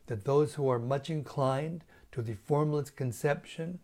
[0.07, 3.79] that those who are much inclined to the formless conception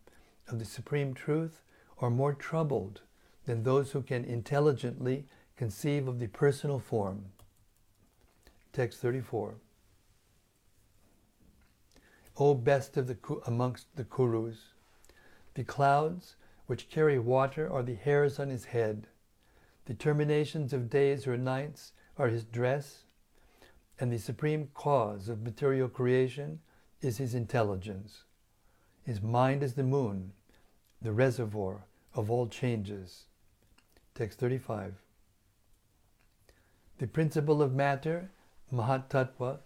[0.48, 1.62] of the Supreme Truth
[2.00, 3.02] are more troubled
[3.46, 7.26] than those who can intelligently conceive of the personal form.
[8.74, 9.56] Text 34.
[12.38, 14.74] O best of the amongst the Kurus,
[15.56, 16.36] the clouds
[16.68, 19.08] which carry water are the hairs on his head.
[19.86, 23.06] The terminations of days or nights are his dress,
[24.00, 26.60] and the supreme cause of material creation
[27.02, 28.24] is his intelligence.
[29.04, 30.34] His mind is the moon,
[31.02, 33.26] the reservoir of all changes.
[34.16, 34.96] Text 35.
[36.98, 38.32] The principle of matter,
[38.74, 39.60] Mahat Tattva,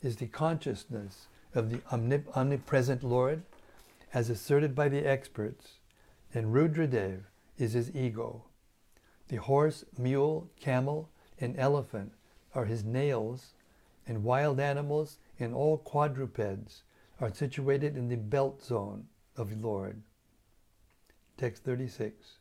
[0.00, 3.42] is the consciousness of the omnipresent Lord
[4.14, 5.78] as asserted by the experts,
[6.32, 7.22] and Rudradev
[7.58, 8.44] is his ego.
[9.28, 12.12] The horse, mule, camel, and elephant
[12.54, 13.54] are his nails,
[14.06, 16.84] and wild animals and all quadrupeds
[17.20, 20.02] are situated in the belt zone of the Lord.
[21.36, 22.38] Text 36.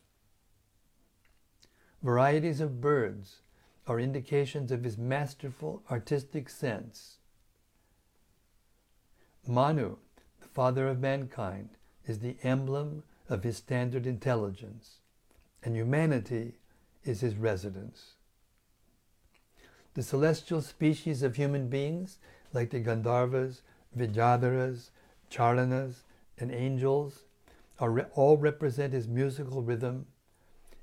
[2.02, 3.42] Varieties of birds
[3.88, 7.18] are indications of his masterful artistic sense.
[9.46, 9.98] Manu,
[10.40, 11.70] the father of mankind,
[12.08, 15.00] is the emblem of his standard intelligence,
[15.62, 16.54] and humanity
[17.04, 18.14] is his residence.
[19.94, 22.18] The celestial species of human beings,
[22.54, 23.62] like the Gandharvas,
[23.98, 24.90] Vidyadharas,
[25.30, 26.04] Charanas,
[26.40, 27.25] and angels,
[27.80, 30.06] are all represent his musical rhythm,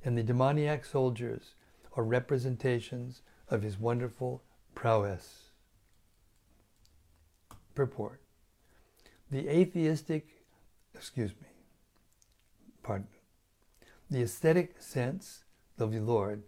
[0.05, 1.55] and the demoniac soldiers
[1.97, 4.43] are representations of his wonderful
[4.75, 5.51] prowess.
[7.75, 8.21] Purport
[9.31, 10.45] The atheistic,
[10.95, 11.49] excuse me,
[12.83, 13.09] pardon,
[14.11, 15.45] the aesthetic sense
[15.79, 16.43] of the Lord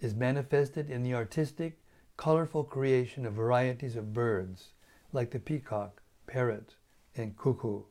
[0.00, 1.78] is manifested in the artistic,
[2.16, 4.70] colorful creation of varieties of birds,
[5.12, 6.74] like the peacock, parrot,
[7.16, 7.82] and cuckoo.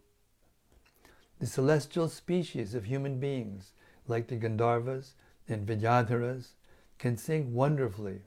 [1.41, 3.71] The celestial species of human beings,
[4.07, 5.13] like the Gandharvas
[5.49, 6.49] and Vidyadharas,
[6.99, 8.19] can sing wonderfully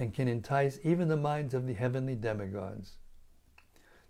[0.00, 2.96] and can entice even the minds of the heavenly demigods.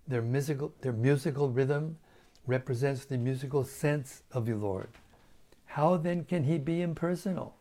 [0.08, 1.98] Their musical, their musical rhythm
[2.46, 4.88] represents the musical sense of the Lord.
[5.66, 7.56] How then can he be impersonal?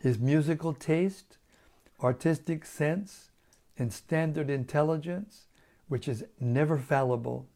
[0.00, 1.38] His musical taste,
[2.02, 3.30] artistic sense,
[3.78, 5.45] and standard intelligence,
[5.88, 7.46] which is never fallible,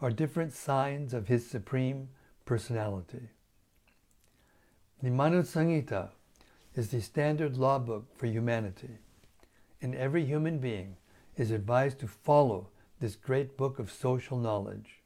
[0.00, 2.08] are different signs of his supreme
[2.44, 3.28] personality.
[5.02, 6.10] The Manu Samhita
[6.74, 8.98] is the standard law book for humanity,
[9.80, 10.96] and every human being
[11.36, 12.68] is advised to follow
[13.00, 15.02] this great book of social knowledge.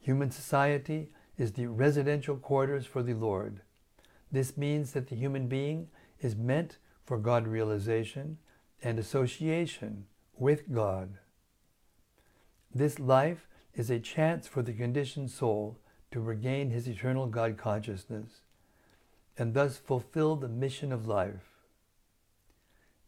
[0.00, 3.60] Human society is the residential quarters for the Lord.
[4.30, 5.88] This means that the human being
[6.20, 8.38] is meant for God realization
[8.82, 10.06] and association
[10.38, 11.18] with God.
[12.74, 15.78] This life is a chance for the conditioned soul
[16.10, 18.40] to regain his eternal God consciousness
[19.36, 21.54] and thus fulfill the mission of life.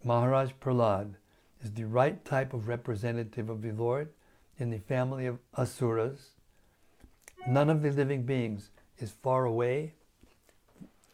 [0.04, 1.14] Maharaj Prahlad
[1.62, 4.10] is the right type of representative of the Lord
[4.58, 6.30] in the family of Asuras.
[7.48, 9.94] None of the living beings is far away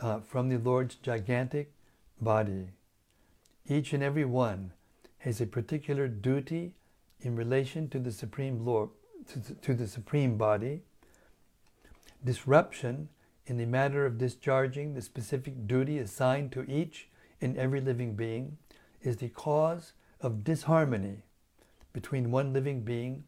[0.00, 1.72] uh, from the Lord's gigantic
[2.20, 2.68] body.
[3.66, 4.72] Each and every one
[5.22, 6.74] has a particular duty
[7.20, 8.90] in relation to the Supreme Lord,
[9.28, 10.82] to, to the Supreme Body
[12.24, 13.08] disruption
[13.46, 17.08] in the matter of discharging the specific duty assigned to each
[17.40, 18.58] and every living being
[19.00, 21.22] is the cause of disharmony
[21.92, 23.24] between one living being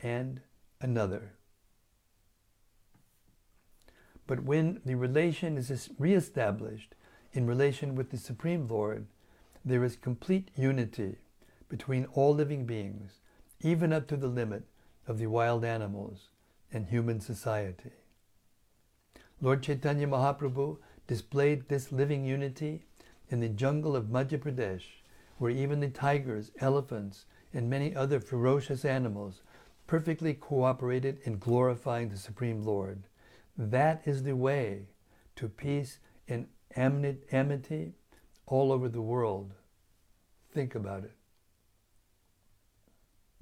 [0.00, 0.40] and
[0.80, 1.32] another.
[4.26, 6.94] But when the relation is reestablished
[7.32, 9.06] in relation with the Supreme Lord,
[9.68, 11.16] there is complete unity
[11.68, 13.20] between all living beings,
[13.60, 14.64] even up to the limit
[15.06, 16.28] of the wild animals
[16.72, 17.90] and human society.
[19.40, 22.84] Lord Chaitanya Mahaprabhu displayed this living unity
[23.28, 24.84] in the jungle of Madhya Pradesh,
[25.36, 29.42] where even the tigers, elephants, and many other ferocious animals
[29.86, 33.04] perfectly cooperated in glorifying the Supreme Lord.
[33.56, 34.86] That is the way
[35.36, 37.92] to peace and amity
[38.46, 39.54] all over the world.
[40.52, 41.12] Think about it.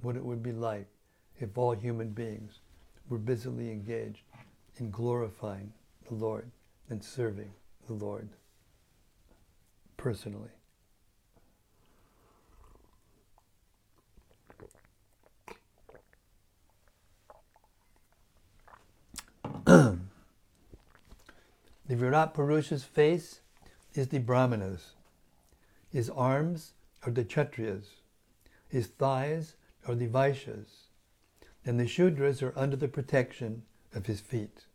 [0.01, 0.87] What it would be like
[1.39, 2.59] if all human beings
[3.09, 4.21] were busily engaged
[4.77, 5.73] in glorifying
[6.07, 6.51] the Lord
[6.89, 7.51] and serving
[7.87, 8.29] the Lord
[9.97, 10.49] personally.
[19.65, 19.99] the
[21.89, 23.41] Virat Purusha's face
[23.93, 24.91] is the Brahmanas.
[25.89, 26.73] His arms
[27.07, 27.85] are the Kshatriyas.
[28.67, 29.55] His thighs
[29.87, 30.89] are the Vaishyas.
[31.65, 34.65] And the Shudras are under the protection of his feet.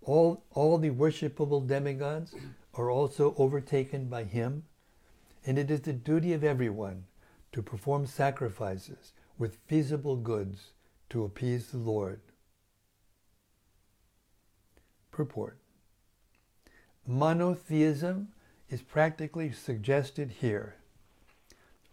[0.00, 2.36] All, all the worshipable demigods
[2.74, 4.62] are also overtaken by him,
[5.44, 7.06] and it is the duty of everyone
[7.50, 10.70] to perform sacrifices with feasible goods
[11.10, 12.20] to appease the Lord.
[15.10, 15.58] Purport
[17.06, 18.28] Monotheism
[18.68, 20.76] is practically suggested here.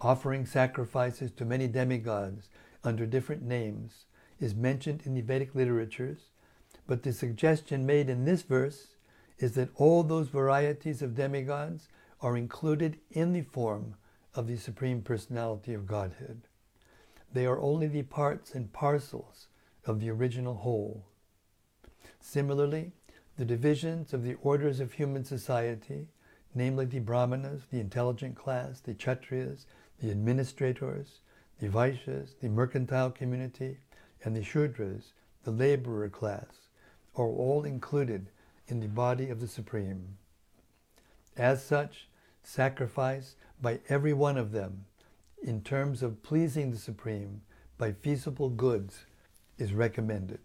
[0.01, 2.49] Offering sacrifices to many demigods
[2.83, 4.05] under different names
[4.39, 6.29] is mentioned in the Vedic literatures,
[6.87, 8.87] but the suggestion made in this verse
[9.39, 11.87] is that all those varieties of demigods
[12.21, 13.95] are included in the form
[14.35, 16.41] of the Supreme Personality of Godhead.
[17.31, 19.47] They are only the parts and parcels
[19.85, 21.05] of the original whole.
[22.19, 22.93] Similarly,
[23.37, 26.07] the divisions of the orders of human society,
[26.55, 29.65] namely the Brahmanas, the intelligent class, the Kshatriyas,
[29.99, 31.19] the administrators,
[31.59, 33.77] the Vaishyas, the mercantile community,
[34.23, 35.13] and the Shudras,
[35.43, 36.69] the laborer class,
[37.15, 38.29] are all included
[38.67, 40.17] in the body of the Supreme.
[41.37, 42.07] As such,
[42.43, 44.85] sacrifice by every one of them
[45.41, 47.41] in terms of pleasing the Supreme
[47.77, 49.05] by feasible goods
[49.57, 50.39] is recommended.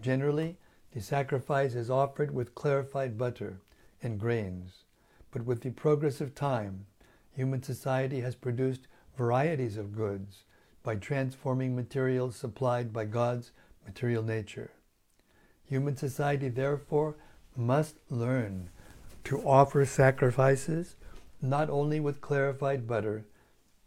[0.00, 0.56] Generally,
[0.92, 3.60] the sacrifice is offered with clarified butter
[4.02, 4.84] and grains,
[5.30, 6.86] but with the progress of time,
[7.30, 10.44] human society has produced varieties of goods
[10.82, 13.52] by transforming materials supplied by God's
[13.86, 14.70] material nature.
[15.64, 17.16] Human society, therefore,
[17.56, 18.70] must learn
[19.24, 20.96] to offer sacrifices
[21.42, 23.24] not only with clarified butter,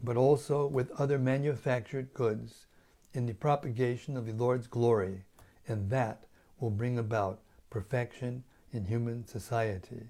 [0.02, 2.66] but also with other manufactured goods
[3.14, 5.24] in the propagation of the Lord's glory,
[5.66, 6.24] and that
[6.60, 10.08] will bring about perfection in human society.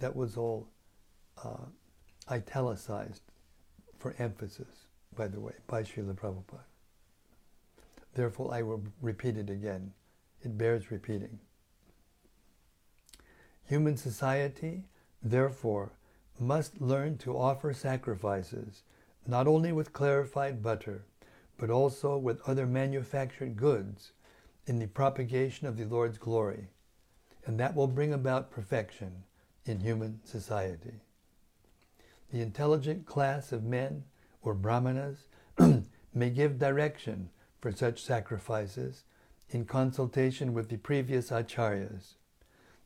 [0.00, 0.68] That was all
[1.42, 1.66] uh,
[2.30, 3.22] italicized
[3.98, 6.64] for emphasis, by the way, by Srila Prabhupada.
[8.14, 9.92] Therefore, I will repeat it again.
[10.42, 11.40] It bears repeating.
[13.64, 14.84] Human society,
[15.22, 15.92] therefore,
[16.38, 18.82] must learn to offer sacrifices
[19.26, 21.04] not only with clarified butter,
[21.58, 24.12] but also with other manufactured goods
[24.66, 26.68] in the propagation of the Lord's glory,
[27.44, 29.24] and that will bring about perfection
[29.68, 31.00] in human society.
[32.32, 34.04] The intelligent class of men,
[34.42, 35.26] or brahmanas,
[36.14, 39.04] may give direction for such sacrifices
[39.50, 42.14] in consultation with the previous acharyas.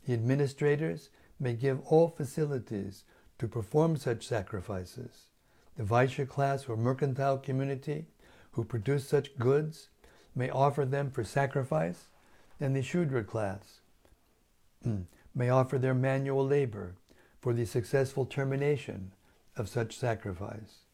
[0.06, 3.04] The administrators may give all facilities
[3.38, 5.26] to perform such sacrifices.
[5.76, 8.06] The Vaishya class or mercantile community
[8.52, 9.88] who produce such goods
[10.34, 12.06] may offer them for sacrifice,
[12.60, 13.80] and the Shudra class
[15.34, 16.94] may offer their manual labor
[17.40, 19.12] for the successful termination
[19.56, 20.84] of such sacrifice.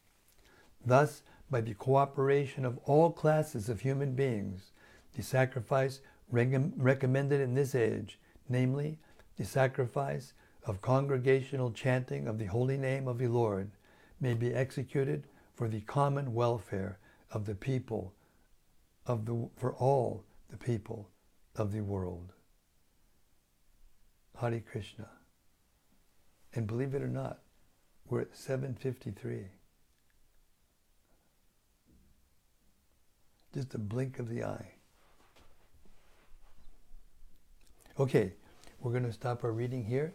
[0.85, 4.71] Thus, by the cooperation of all classes of human beings,
[5.15, 5.99] the sacrifice
[6.31, 8.99] recommended in this age, namely
[9.37, 10.33] the sacrifice
[10.65, 13.71] of congregational chanting of the holy name of the Lord,
[14.19, 15.25] may be executed
[15.55, 16.99] for the common welfare
[17.31, 18.13] of the people
[19.05, 21.09] of the, for all the people
[21.55, 22.33] of the world.
[24.39, 25.07] Hare Krishna.
[26.53, 27.39] And believe it or not,
[28.07, 29.45] we're at 753.
[33.53, 34.71] Just a blink of the eye.
[37.99, 38.33] Okay,
[38.79, 40.13] we're going to stop our reading here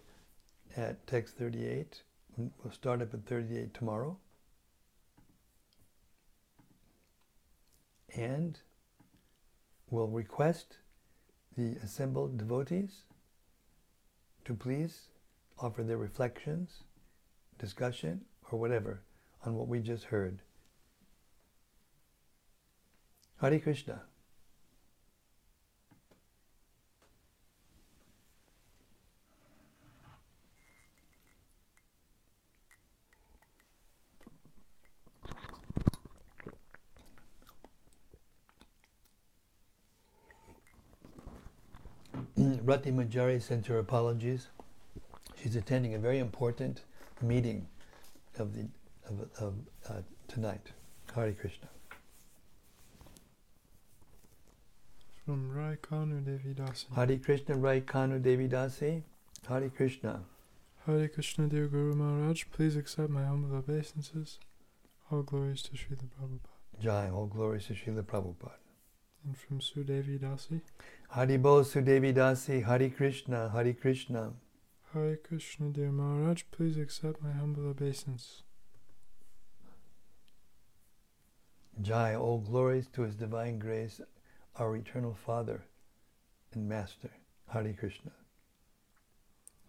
[0.76, 2.02] at text 38.
[2.36, 4.16] We'll start up at 38 tomorrow.
[8.16, 8.58] And
[9.90, 10.78] we'll request
[11.56, 13.02] the assembled devotees
[14.44, 15.08] to please
[15.58, 16.84] offer their reflections,
[17.58, 19.02] discussion, or whatever
[19.44, 20.40] on what we just heard.
[23.40, 24.02] Hare Krishna.
[42.64, 44.48] Rati Manjari sent her apologies.
[45.40, 46.82] She's attending a very important
[47.20, 47.66] meeting
[48.38, 48.66] of the
[49.06, 49.54] of, of
[49.90, 50.72] uh, tonight.
[51.14, 51.68] Hare Krishna.
[55.26, 56.86] From Rai Kanu Devi Dasi.
[56.94, 59.02] Hare Krishna Rai Kanu Devi Dasi.
[59.46, 60.22] Hare Krishna.
[60.86, 64.38] Hare Krishna, dear Guru Maharaj, please accept my humble obeisances.
[65.10, 66.80] All glories to Srila Prabhupada.
[66.82, 68.56] Jai, all glories to Srila Prabhupada.
[69.24, 70.62] And from Sudevi Dasi.
[71.12, 74.32] Haribol Sudevi Dasi, Hari Krishna, Hari Krishna.
[74.92, 78.42] Hare Krishna, dear Maharaj, please accept my humble obeisance.
[81.82, 84.00] Jai, all glories to His Divine Grace,
[84.56, 85.64] our Eternal Father
[86.52, 87.10] and Master,
[87.48, 88.12] Hari Krishna.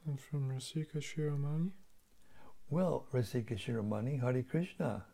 [0.06, 1.72] And from Rasika Shiromani,
[2.70, 5.06] Well, Rasika Shiromani, Hari Krishna.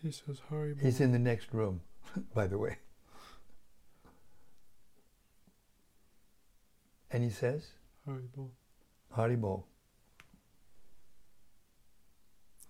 [0.00, 1.80] he says Hari He's in the next room,
[2.34, 2.78] by the way.
[7.12, 7.72] And he says,
[8.08, 8.48] Haribol.
[9.14, 9.64] Haribol.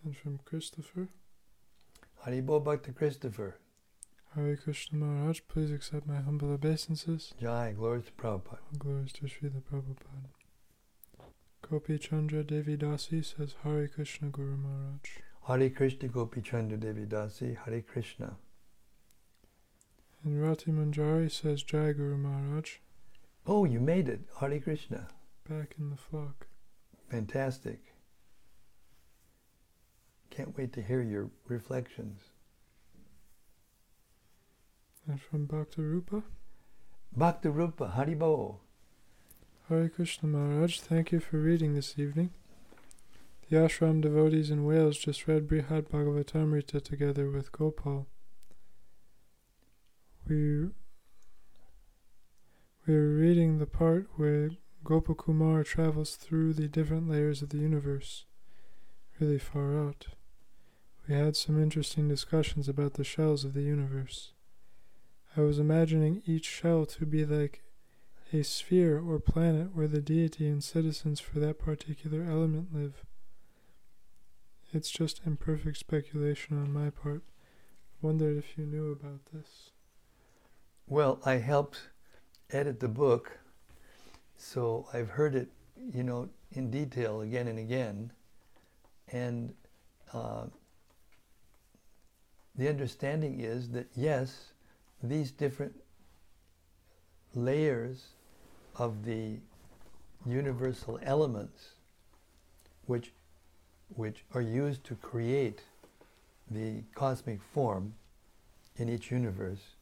[0.05, 1.09] And from Christopher,
[2.26, 3.59] Haribol Bhakta Christopher.
[4.34, 7.34] Hare Krishna Maharaj, please accept my humble obeisances.
[7.40, 8.59] Jai, glories to Prabhupada.
[8.78, 10.30] Glories to Srila Prabhupada.
[11.68, 15.20] Gopi Chandra Devi Dasi says Hare Krishna Guru Maharaj.
[15.47, 18.36] Hare Krishna Gopi Chandra Devi Dasi, Hare Krishna.
[20.24, 22.78] And Rati Manjari says Jai Guru Maharaj,
[23.47, 24.20] Oh, you made it.
[24.40, 25.09] Hare Krishna.
[25.49, 26.47] back in the flock.
[27.11, 27.95] Fantastic.
[30.30, 32.20] Can't wait to hear your reflections.
[35.07, 36.22] And from Bhakti Rupa,
[37.14, 38.61] Bhakti Rupa, Haribol.
[39.68, 42.30] Hare Krishna Maharaj, thank you for reading this evening.
[43.51, 48.07] The ashram devotees in Wales just read Brihad Bhagavatamrita together with Gopal.
[50.26, 50.68] We
[52.86, 54.50] we are reading the part where
[54.84, 58.24] Gopakumar travels through the different layers of the universe,
[59.20, 60.06] really far out.
[61.08, 64.32] We had some interesting discussions about the shells of the universe.
[65.36, 67.62] I was imagining each shell to be like
[68.32, 73.04] a sphere or planet where the deity and citizens for that particular element live.
[74.72, 77.22] It's just imperfect speculation on my part.
[78.00, 79.70] Wondered if you knew about this.
[80.88, 81.90] Well, I helped
[82.53, 83.38] edit the book,
[84.36, 85.48] so I've heard it,
[85.92, 88.12] you know, in detail again and again.
[89.11, 89.55] And
[90.12, 90.46] uh,
[92.55, 94.53] the understanding is that yes,
[95.03, 95.74] these different
[97.34, 98.09] layers
[98.76, 99.38] of the
[100.26, 101.70] universal elements,
[102.86, 103.12] which
[103.94, 105.61] which are used to create
[106.50, 107.92] the cosmic form
[108.76, 109.76] in each universe,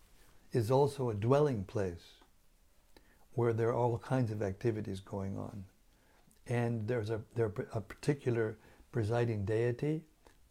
[0.53, 2.20] is also a dwelling place
[3.41, 5.65] where there are all kinds of activities going on.
[6.47, 8.59] And there's a, there a particular
[8.93, 10.03] presiding deity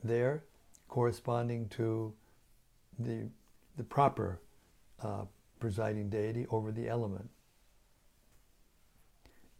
[0.04, 0.44] there
[0.88, 2.12] corresponding to
[2.98, 3.30] the,
[3.78, 4.42] the proper
[5.04, 5.26] uh,
[5.60, 7.30] presiding deity over the element.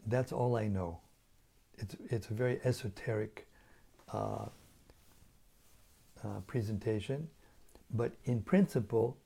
[0.08, 0.98] That's all I know.
[1.78, 3.46] It's, it's a very esoteric
[4.12, 4.46] uh,
[6.24, 7.28] uh, presentation,
[7.92, 9.16] but in principle,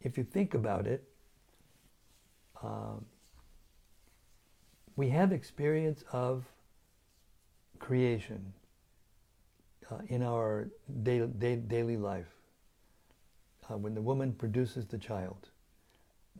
[0.00, 1.08] if you think about it,
[2.64, 3.04] um,
[4.96, 6.44] we have experience of
[7.78, 8.52] creation
[9.90, 10.68] uh, in our
[11.02, 12.26] daily, daily life.
[13.68, 15.48] Uh, when the woman produces the child,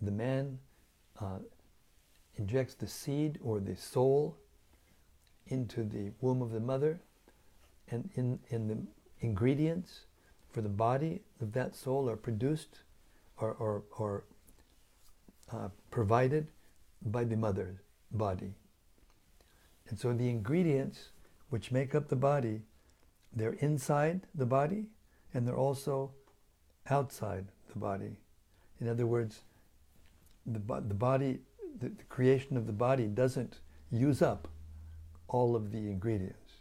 [0.02, 0.58] the man
[1.20, 1.38] uh,
[2.36, 4.36] injects the seed or the soul
[5.48, 7.00] into the womb of the mother,
[7.90, 8.78] and in, in the
[9.20, 10.06] ingredients
[10.50, 12.80] for the body of that soul are produced
[13.38, 14.24] or, or, or
[15.52, 16.48] uh, provided
[17.06, 17.78] by the mother's
[18.10, 18.52] body.
[19.88, 21.10] And so the ingredients
[21.50, 22.62] which make up the body,
[23.32, 24.86] they're inside the body
[25.32, 26.10] and they're also
[26.90, 28.16] outside the body.
[28.80, 29.42] In other words,
[30.44, 31.38] the, the body,
[31.78, 33.60] the, the creation of the body doesn't
[33.92, 34.48] use up
[35.28, 36.54] all of the ingredients.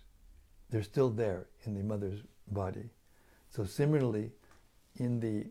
[0.70, 2.20] They're still there in the mother's
[2.52, 2.88] body.
[3.50, 4.30] So similarly,
[4.98, 5.48] in the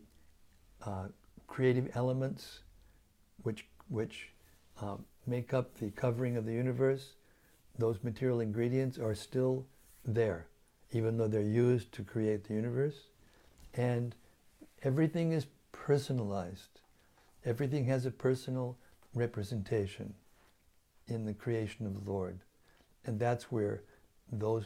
[0.89, 1.07] uh,
[1.47, 2.61] creative elements
[3.43, 4.29] which, which
[4.81, 7.13] um, make up the covering of the universe,
[7.77, 9.67] those material ingredients are still
[10.03, 10.47] there,
[10.91, 12.95] even though they're used to create the universe.
[13.75, 14.15] And
[14.81, 16.81] everything is personalized.
[17.45, 18.77] Everything has a personal
[19.13, 20.15] representation
[21.07, 22.39] in the creation of the Lord.
[23.05, 23.83] And that's where
[24.31, 24.65] those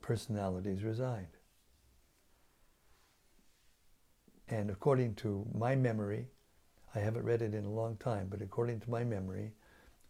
[0.00, 1.28] personalities reside.
[4.48, 6.26] And according to my memory,
[6.94, 9.52] I haven't read it in a long time, but according to my memory,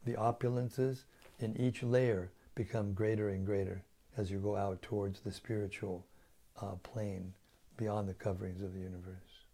[0.05, 1.05] the opulences
[1.39, 3.85] in each layer become greater and greater
[4.17, 6.07] as you go out towards the spiritual
[6.61, 7.33] uh, plane
[7.77, 9.45] beyond the coverings of the universe.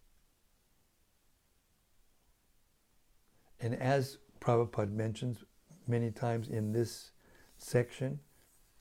[3.60, 5.44] And as Prabhupada mentions
[5.86, 7.10] many times in this
[7.58, 8.20] section,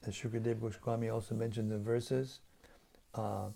[0.06, 2.40] as Shukadev Goswami also mentions in verses,
[3.16, 3.48] uh,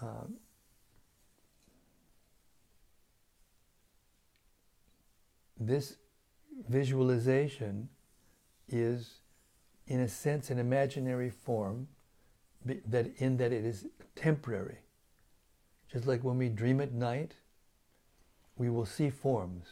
[0.00, 0.24] uh,
[5.66, 5.96] this
[6.68, 7.88] visualization
[8.68, 9.20] is,
[9.86, 11.88] in a sense, an imaginary form
[12.64, 13.86] that in that it is
[14.16, 14.78] temporary.
[15.92, 17.34] Just like when we dream at night,
[18.56, 19.66] we will see forms,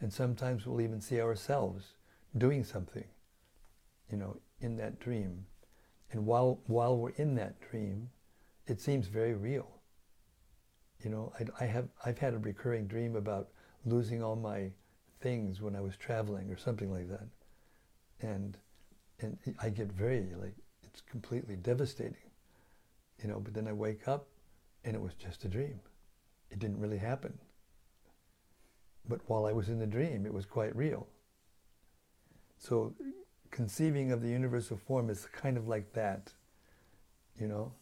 [0.00, 1.94] and sometimes we'll even see ourselves
[2.36, 3.04] doing something,
[4.10, 5.46] you know, in that dream.
[6.12, 8.10] And while while we're in that dream,
[8.66, 9.68] it seems very real.
[11.02, 13.48] You know, I, I have I've had a recurring dream about
[13.84, 14.70] losing all my
[15.26, 17.26] things when I was traveling or something like that,
[18.20, 18.56] and
[19.18, 20.54] and I get very like
[20.84, 22.30] it's completely devastating,
[23.20, 23.40] you know.
[23.40, 24.28] But then I wake up,
[24.84, 25.80] and it was just a dream.
[26.52, 27.40] It didn't really happen.
[29.08, 31.08] But while I was in the dream, it was quite real.
[32.58, 32.94] So
[33.50, 36.34] conceiving of the universal form is kind of like that,
[37.40, 37.72] you know.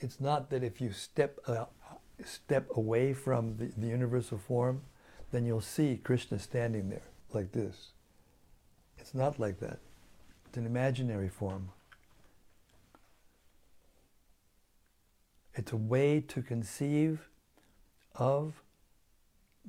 [0.00, 1.66] It's not that if you step uh,
[2.24, 4.80] step away from the, the universal form,
[5.34, 7.88] then you'll see Krishna standing there like this.
[8.98, 9.80] It's not like that.
[10.46, 11.70] It's an imaginary form.
[15.54, 17.28] It's a way to conceive
[18.14, 18.62] of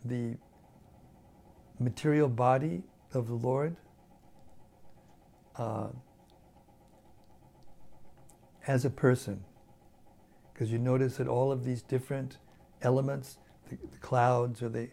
[0.04, 0.38] the
[1.80, 3.76] material body of the Lord
[5.56, 5.88] uh,
[8.68, 9.44] as a person.
[10.54, 12.38] Because you notice that all of these different
[12.84, 14.90] elements, the, the clouds or the,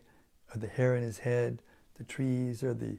[0.55, 1.63] or the hair in his head,
[1.99, 2.97] the trees or the,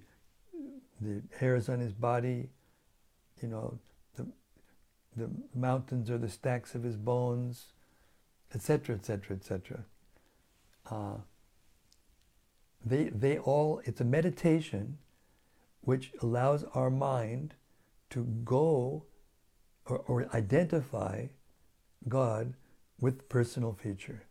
[1.01, 2.49] the hairs on his body,
[3.41, 3.79] you know,
[4.15, 4.25] the,
[5.15, 7.73] the mountains or the stacks of his bones,
[8.53, 9.85] etc., etc., etc.
[12.85, 14.97] They, they all, it's a meditation
[15.81, 17.55] which allows our mind
[18.09, 19.05] to go
[19.85, 21.27] or, or identify
[22.07, 22.53] God
[22.99, 24.23] with personal feature.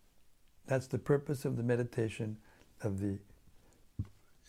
[0.66, 2.38] That's the purpose of the meditation
[2.82, 3.18] of the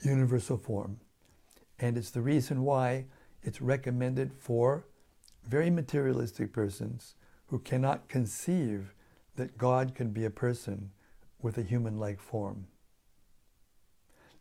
[0.03, 0.99] universal form.
[1.79, 3.05] And it's the reason why
[3.41, 4.85] it's recommended for
[5.47, 7.15] very materialistic persons
[7.47, 8.93] who cannot conceive
[9.35, 10.91] that God can be a person
[11.41, 12.67] with a human like form.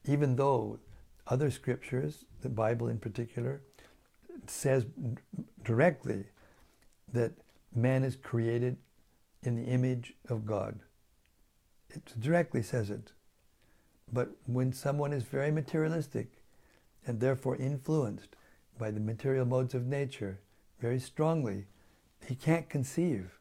[0.05, 0.79] Even though
[1.27, 3.63] other scriptures, the Bible in particular,
[4.47, 4.87] says
[5.65, 6.25] directly
[7.13, 7.33] that
[7.75, 8.77] man is created
[9.43, 10.81] in the image of God.
[11.91, 13.13] It directly says it.
[14.13, 16.33] But when someone is very materialistic
[17.07, 18.37] and therefore influenced
[18.79, 20.41] by the material modes of nature
[20.81, 21.67] very strongly,
[22.27, 23.39] he can't conceive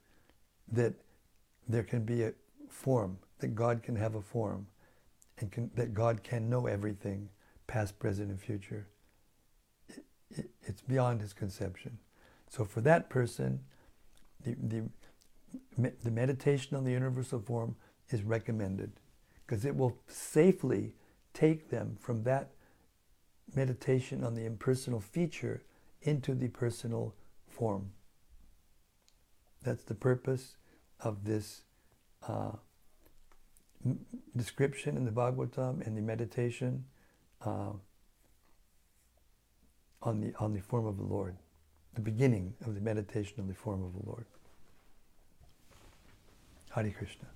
[0.72, 0.94] that
[1.68, 2.34] there can be a
[2.70, 4.68] form, that God can have a form,
[5.40, 7.30] and can, that God can know everything,
[7.68, 8.88] past, present, and future.
[9.90, 11.98] It, it, it's beyond his conception.
[12.50, 13.62] So for that person,
[14.44, 14.56] the,
[15.78, 17.76] the, the meditation on the universal form
[18.10, 18.92] is recommended
[19.52, 20.94] because it will safely
[21.34, 22.52] take them from that
[23.54, 25.62] meditation on the impersonal feature
[26.04, 27.14] into the personal
[27.50, 27.92] form.
[29.62, 30.56] That's the purpose
[31.02, 31.64] of this
[32.26, 32.54] uh,
[33.86, 34.00] m-
[34.38, 36.86] description in the Bhagavatam and the meditation
[37.46, 37.74] uh,
[40.02, 41.36] on the on the form of the Lord,
[41.94, 44.24] the beginning of the meditation on the form of the Lord.
[46.74, 47.28] Hare Krishna.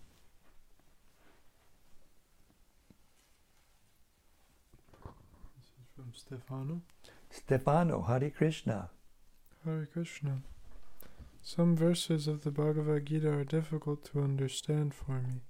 [5.57, 6.81] This is from Stefano.
[7.29, 8.89] Stefano, Hare Krishna.
[9.63, 10.41] Hare Krishna.
[11.41, 15.41] Some verses of the Bhagavad Gita are difficult to understand for me.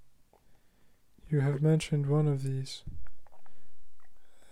[1.28, 2.84] You have mentioned one of these.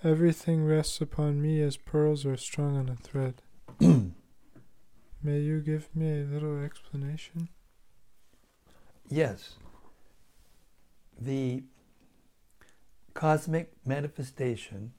[0.03, 3.43] Everything rests upon me as pearls are strung on a thread.
[3.81, 7.49] May you give me a little explanation?
[9.09, 9.57] Yes.
[11.21, 11.63] The
[13.15, 14.93] cosmic manifestation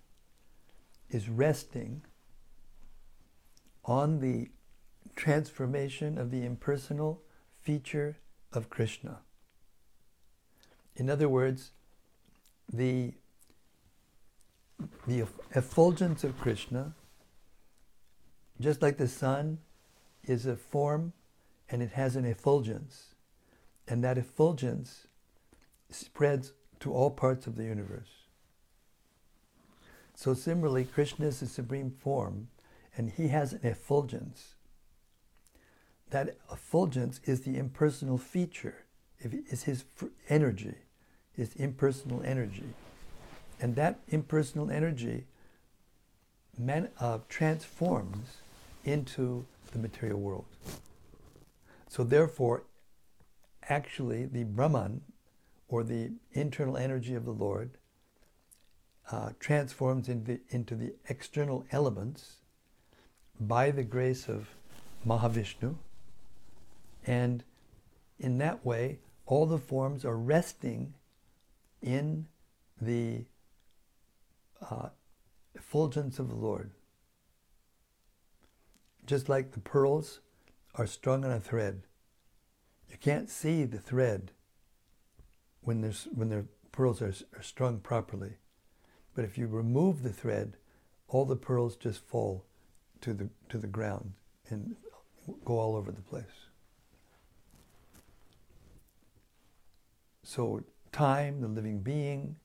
[1.10, 2.01] is resting
[3.84, 4.49] on the
[5.16, 7.22] transformation of the impersonal
[7.62, 8.18] feature
[8.51, 9.20] of Krishna.
[10.95, 11.72] In other words,
[12.72, 13.14] the,
[15.08, 15.26] the
[15.56, 16.93] effulgence of Krishna,
[18.60, 19.60] just like the sun
[20.24, 21.14] is a form
[21.70, 23.16] and it has an effulgence,
[23.88, 25.08] and that effulgence
[25.89, 28.24] spreads to all parts of the universe.
[30.16, 32.47] So similarly, Krishna is the supreme form,
[32.97, 34.55] and he has an effulgence.
[36.09, 38.86] That effulgence is the impersonal feature,
[39.20, 39.84] is his
[40.30, 40.76] energy,
[41.34, 42.74] his impersonal energy.
[43.59, 45.26] And that impersonal energy
[46.57, 48.38] man, uh, transforms
[48.84, 50.45] into the material world.
[51.89, 52.63] So, therefore,
[53.70, 55.01] actually, the Brahman,
[55.68, 57.72] or the internal energy of the Lord,
[59.12, 62.38] uh, transforms into, into the external elements
[63.39, 64.49] by the grace of
[65.06, 65.76] Mahavishnu.
[67.06, 67.43] And
[68.20, 70.93] in that way, all the forms are resting
[71.82, 72.28] in
[72.82, 73.26] the
[74.70, 74.89] uh,
[75.53, 76.72] effulgence of the Lord.
[79.06, 80.20] Just like the pearls
[80.76, 81.84] are strung on a thread.
[82.89, 84.32] You can't see the thread
[85.62, 88.38] when, there's, when the pearls are, are strung properly.
[89.16, 90.57] But if you remove the thread,
[91.07, 92.45] all the pearls just fall
[93.01, 94.11] to the, to the ground
[94.49, 94.76] and
[95.45, 96.26] go all over the place.
[100.24, 102.36] So, time, the living being,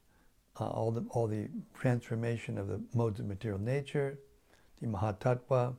[0.61, 4.21] uh, all, the, all the transformation of the modes of material nature,
[4.81, 5.75] the Mahatattva,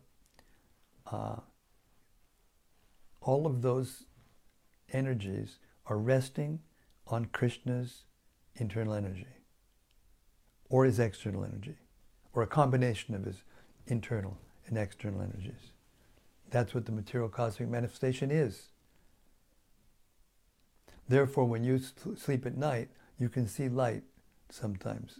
[1.07, 1.35] uh,
[3.21, 4.05] all of those
[4.91, 6.59] energies are resting
[7.07, 8.03] on Krishna's
[8.55, 9.40] internal energy
[10.71, 11.75] or his external energy,
[12.33, 13.43] or a combination of his
[13.87, 15.73] internal and external energies.
[16.49, 18.69] That's what the material cosmic manifestation is.
[21.09, 21.79] Therefore, when you
[22.15, 22.87] sleep at night,
[23.19, 24.03] you can see light
[24.49, 25.19] sometimes,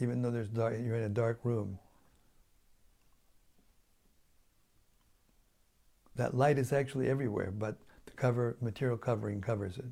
[0.00, 1.78] even though there's dark, you're in a dark room.
[6.16, 9.84] That light is actually everywhere, but the cover, material covering covers it.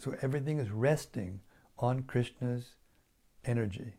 [0.00, 1.38] So everything is resting
[1.82, 2.76] on Krishna's
[3.44, 3.94] energy.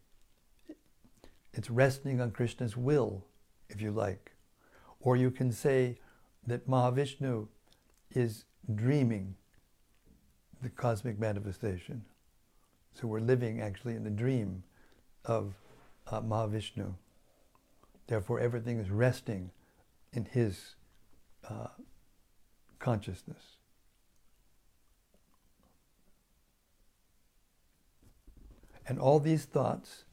[1.54, 3.26] It's resting on Krishna's will,
[3.70, 4.32] if you like.
[5.02, 5.98] Or you can say
[6.48, 7.48] that Mahavishnu
[8.12, 9.36] is dreaming
[10.62, 12.06] the cosmic manifestation.
[12.94, 14.64] So we're living actually in the dream
[15.26, 15.54] of
[16.08, 16.94] uh, Mahavishnu.
[18.08, 19.52] Therefore, everything is resting
[20.14, 20.76] in his
[21.50, 21.68] uh,
[22.80, 23.53] consciousness.
[28.88, 30.04] And all these thoughts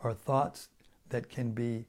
[0.00, 0.68] are thoughts
[1.08, 1.86] that can be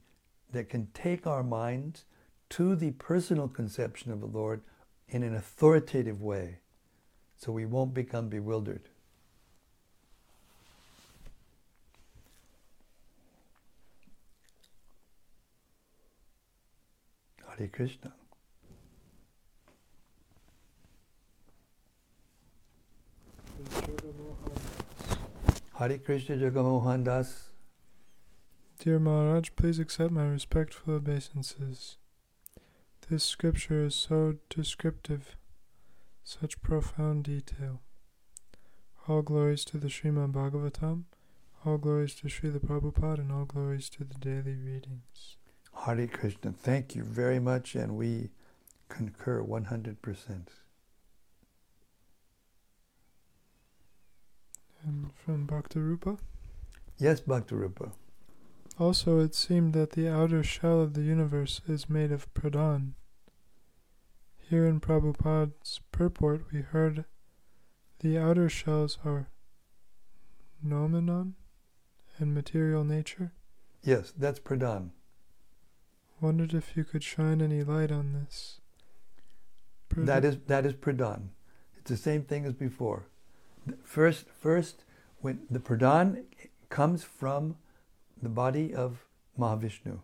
[0.50, 2.04] that can take our minds
[2.50, 4.60] to the personal conception of the Lord
[5.08, 6.58] in an authoritative way
[7.38, 8.82] so we won't become bewildered.
[17.62, 18.12] Hare Krishna.
[25.82, 27.48] Hare Krishna Jagamohan Das.
[28.78, 31.96] Dear Maharaj, please accept my respectful obeisances.
[33.10, 35.36] This scripture is so descriptive,
[36.22, 37.80] such profound detail.
[39.08, 41.06] All glories to the Srimad Bhagavatam,
[41.66, 45.36] all glories to Srila Prabhupada, and all glories to the daily readings.
[45.84, 48.30] Hare Krishna, thank you very much, and we
[48.88, 50.61] concur 100%.
[54.84, 56.18] And from Bhaktarupa?
[56.98, 57.92] Yes, Bhaktarupa.
[58.78, 62.92] Also, it seemed that the outer shell of the universe is made of pradhan.
[64.48, 67.04] Here in Prabhupada's purport, we heard
[68.00, 69.28] the outer shells are
[70.62, 71.34] noumenon
[72.18, 73.32] and material nature.
[73.82, 74.90] Yes, that's pradhan.
[76.20, 78.60] Wondered if you could shine any light on this.
[79.96, 81.28] That is that is pradhan.
[81.76, 83.06] It's the same thing as before.
[83.84, 84.84] First, first,
[85.20, 86.24] when the pradhan
[86.68, 87.56] comes from
[88.20, 89.06] the body of
[89.38, 90.00] Mahavishnu,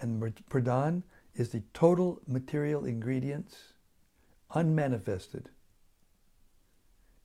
[0.00, 1.02] and pradhan
[1.34, 3.74] is the total material ingredients,
[4.54, 5.50] unmanifested.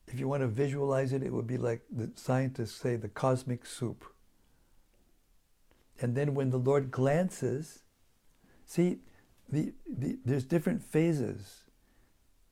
[0.07, 3.65] If you want to visualize it, it would be like the scientists say the cosmic
[3.65, 4.05] soup.
[5.99, 7.83] And then when the Lord glances,
[8.65, 8.99] see,
[9.49, 11.64] the, the, there's different phases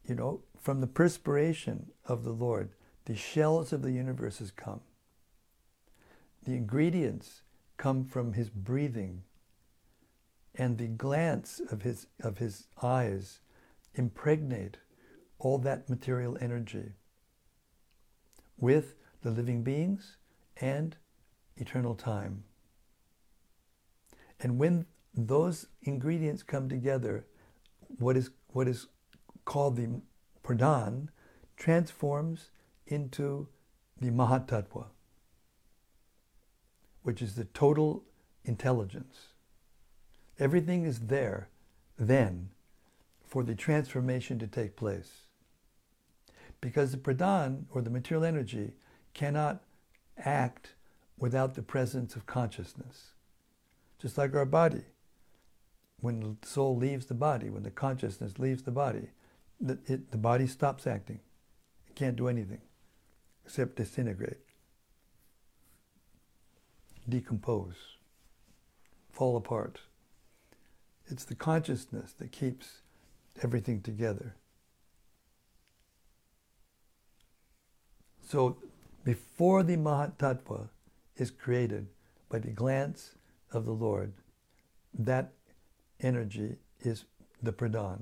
[0.08, 2.72] you know, from the perspiration of the Lord,
[3.06, 4.82] the shells of the universes come.
[6.46, 7.42] The ingredients
[7.78, 9.24] come from his breathing,
[10.56, 13.40] and the glance of his, of his eyes
[13.96, 14.78] impregnate
[15.40, 16.94] all that material energy
[18.58, 20.18] with the living beings
[20.58, 20.96] and
[21.58, 22.44] eternal time.
[24.40, 27.26] And when those ingredients come together,
[28.00, 28.88] what is, what is
[29.46, 30.02] called the
[30.44, 31.10] pradhan
[31.58, 32.50] transforms
[32.88, 33.48] into
[34.00, 34.86] the mahatattva,
[37.04, 38.04] which is the total
[38.44, 39.28] intelligence.
[40.40, 41.50] Everything is there
[41.98, 42.50] then
[43.26, 45.24] for the transformation to take place.
[46.62, 48.74] Because the pradhan, or the material energy,
[49.14, 49.64] cannot
[50.18, 50.74] act
[51.18, 53.12] without the presence of consciousness.
[54.00, 54.84] Just like our body.
[56.00, 59.10] When the soul leaves the body, when the consciousness leaves the body,
[59.64, 61.22] the, it, the body stops acting.
[61.88, 62.62] It can't do anything
[63.46, 64.40] except disintegrate,
[67.08, 67.98] decompose,
[69.12, 69.80] fall apart.
[71.08, 72.82] It's the consciousness that keeps
[73.42, 74.36] everything together.
[78.22, 78.58] So
[79.04, 80.70] before the Mahatattva
[81.18, 81.88] is created
[82.30, 83.16] by the glance
[83.52, 84.14] of the Lord,
[84.98, 85.34] that
[86.00, 87.06] energy is
[87.42, 88.02] the pradhan.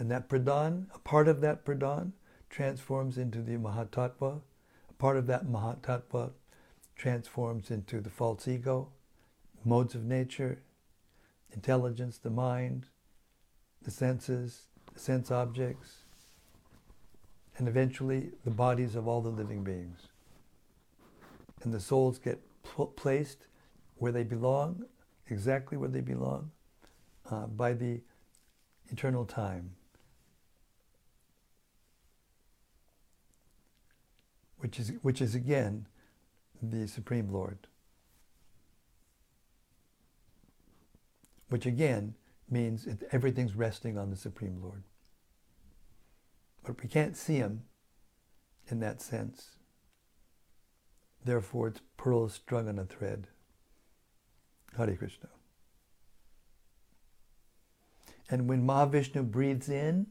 [0.00, 2.12] And that pradhan, a part of that pradhan,
[2.48, 4.40] transforms into the Mahatattva.
[4.88, 6.30] A part of that Mahatattva
[6.96, 8.88] transforms into the false ego,
[9.62, 10.62] modes of nature,
[11.52, 12.86] intelligence, the mind,
[13.82, 14.62] the senses,
[14.94, 15.98] the sense objects,
[17.58, 20.08] and eventually the bodies of all the living beings.
[21.62, 23.48] And the souls get pl- placed
[23.98, 24.86] where they belong,
[25.28, 26.52] exactly where they belong,
[27.30, 28.00] uh, by the
[28.90, 29.72] eternal time.
[34.60, 35.86] Which is, which is again
[36.62, 37.66] the Supreme Lord.
[41.48, 42.14] Which again
[42.48, 44.82] means it, everything's resting on the Supreme Lord.
[46.62, 47.62] But we can't see him
[48.68, 49.56] in that sense.
[51.24, 53.28] Therefore, it's pearls strung on a thread.
[54.76, 55.28] Hare Krishna.
[58.28, 60.06] And when Mahavishnu breathes in,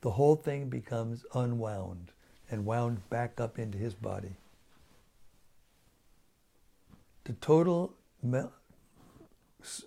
[0.00, 2.12] the whole thing becomes unwound
[2.50, 4.36] and wound back up into his body.
[7.24, 7.94] The total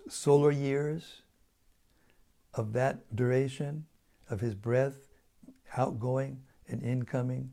[0.08, 1.22] solar years
[2.54, 3.86] of that duration
[4.30, 5.08] of his breath
[5.76, 7.52] outgoing and incoming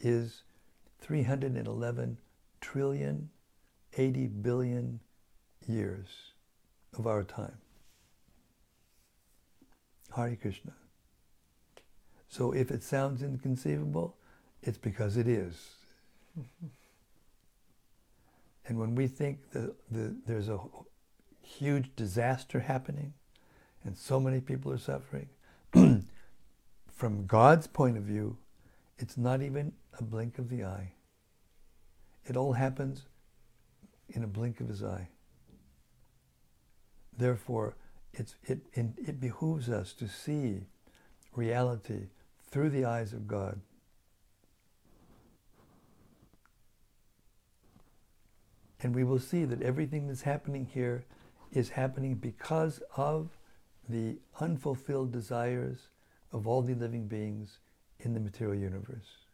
[0.00, 0.42] is
[1.00, 2.18] 311
[2.60, 3.30] trillion
[3.94, 5.00] 80 billion
[5.66, 6.08] years
[6.96, 7.58] of our time.
[10.14, 10.72] Hare Krishna.
[12.28, 14.16] So if it sounds inconceivable,
[14.62, 15.74] it's because it is.
[18.66, 20.58] and when we think that the, there's a
[21.40, 23.12] huge disaster happening
[23.84, 25.28] and so many people are suffering,
[26.92, 28.36] from God's point of view,
[28.98, 30.92] it's not even a blink of the eye.
[32.24, 33.02] It all happens
[34.10, 35.08] in a blink of his eye.
[37.16, 37.74] Therefore,
[38.12, 40.60] it's, it, it behooves us to see
[41.34, 42.08] reality
[42.48, 43.60] through the eyes of God.
[48.82, 51.04] And we will see that everything that's happening here
[51.52, 53.28] is happening because of
[53.88, 55.88] the unfulfilled desires
[56.32, 57.58] of all the living beings
[58.00, 59.26] in the material universe.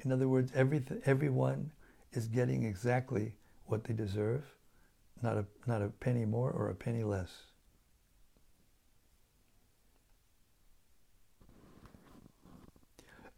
[0.00, 1.70] In other words, every, everyone
[2.12, 3.34] is getting exactly
[3.66, 4.44] what they deserve,
[5.22, 7.30] not a, not a penny more or a penny less.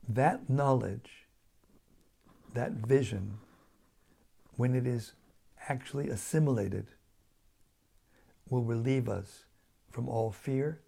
[0.08, 1.26] That knowledge,
[2.54, 3.38] that vision,
[4.60, 5.14] when it is
[5.70, 6.86] actually assimilated,
[8.50, 9.46] will relieve us
[9.90, 10.82] from all fear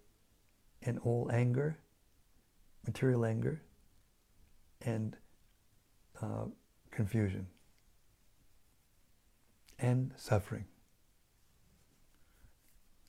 [0.83, 1.79] and all anger,
[2.85, 3.63] material anger,
[4.85, 5.17] and
[6.21, 6.45] uh,
[6.91, 7.47] confusion
[9.79, 10.65] and suffering.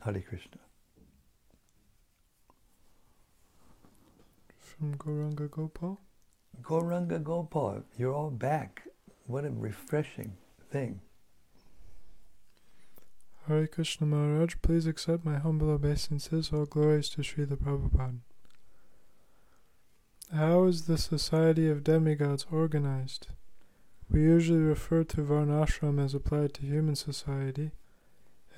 [0.02, 0.60] Hare Krishna.
[4.58, 6.00] From Gauranga Gopal?
[6.62, 8.84] Gauranga Gopal, you're all back.
[9.26, 10.32] What a refreshing
[10.74, 11.00] thing.
[13.46, 16.50] Hare Krishna Maharaj, please accept my humble obeisances.
[16.52, 18.18] All glories to Srila Prabhupada.
[20.34, 23.28] How is the society of demigods organized?
[24.10, 27.70] We usually refer to Varnashram as applied to human society.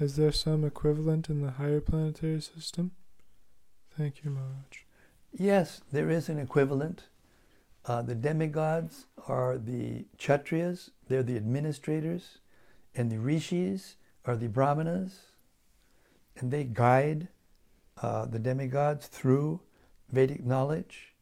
[0.00, 2.92] Is there some equivalent in the higher planetary system?
[3.94, 4.84] Thank you, Maharaj.
[5.34, 7.08] Yes, there is an equivalent.
[7.86, 12.38] Uh, the demigods are the Kshatriyas, they're the administrators,
[12.96, 15.20] and the Rishis are the Brahmanas,
[16.36, 17.28] and they guide
[18.02, 19.60] uh, the demigods through
[20.10, 21.14] Vedic knowledge.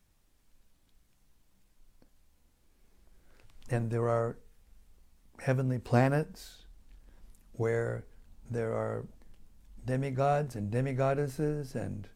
[3.68, 4.38] And there are
[5.40, 6.64] heavenly planets
[7.52, 8.06] where
[8.50, 9.06] there are
[9.84, 12.08] demigods and demigoddesses, and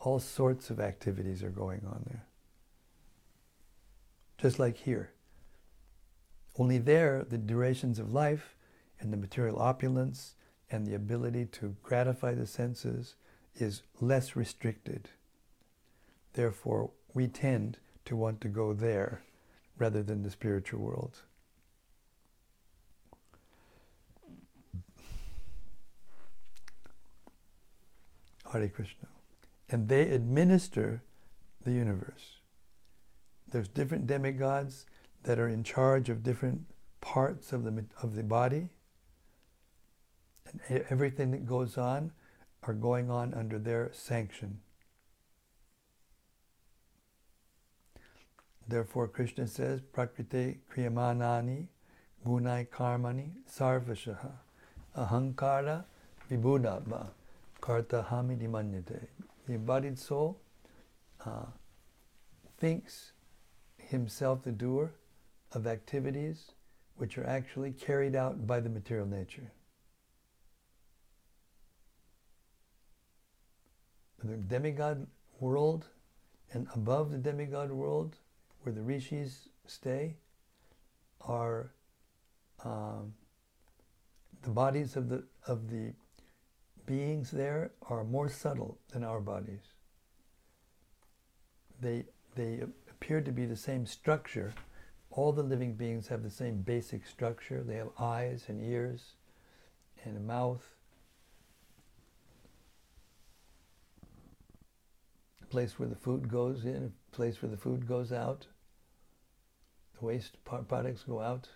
[0.00, 2.26] all sorts of activities are going on there.
[4.40, 5.12] Just like here.
[6.58, 8.56] Only there, the durations of life
[8.98, 10.34] and the material opulence
[10.70, 13.16] and the ability to gratify the senses
[13.54, 15.10] is less restricted.
[16.32, 19.22] Therefore, we tend to want to go there
[19.76, 21.20] rather than the spiritual world.
[28.50, 29.08] Hare Krishna.
[29.68, 31.02] And they administer
[31.62, 32.39] the universe.
[33.50, 34.86] There's different demigods
[35.24, 36.62] that are in charge of different
[37.00, 38.68] parts of the, of the body.
[40.68, 42.12] And everything that goes on
[42.62, 44.60] are going on under their sanction.
[48.68, 51.66] Therefore, Krishna says, Prakriti kriyamanani
[52.24, 54.30] gunai karmani sarvashaha
[54.96, 55.84] ahankara
[56.30, 57.08] vibhudabha
[57.60, 59.08] karta hamidi manyate.
[59.46, 60.38] The embodied soul
[61.24, 61.46] uh,
[62.58, 63.12] thinks
[63.90, 64.92] himself the doer
[65.52, 66.52] of activities
[66.96, 69.50] which are actually carried out by the material nature.
[74.22, 75.06] The demigod
[75.38, 75.86] world
[76.52, 78.16] and above the demigod world,
[78.62, 80.16] where the rishis stay,
[81.20, 81.72] are
[82.64, 83.14] um,
[84.42, 85.92] the bodies of the of the
[86.86, 89.62] beings there are more subtle than our bodies.
[91.80, 92.62] They they
[93.00, 94.52] appear to be the same structure.
[95.10, 97.62] All the living beings have the same basic structure.
[97.62, 99.14] They have eyes and ears
[100.04, 100.62] and a mouth.
[105.42, 108.46] A place where the food goes in, a place where the food goes out.
[109.98, 111.48] The waste products go out.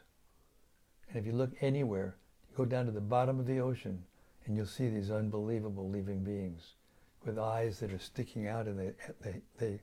[1.08, 2.16] And if you look anywhere,
[2.50, 4.02] you go down to the bottom of the ocean
[4.46, 6.74] and you'll see these unbelievable living beings
[7.24, 8.92] with eyes that are sticking out and they,
[9.22, 9.80] they, they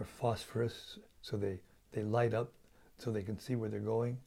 [0.00, 1.60] are phosphorus, so they,
[1.92, 2.52] they light up
[2.98, 4.18] so they can see where they're going.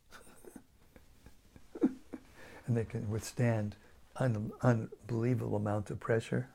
[1.82, 3.76] and they can withstand
[4.18, 6.50] un- unbelievable amounts of pressure.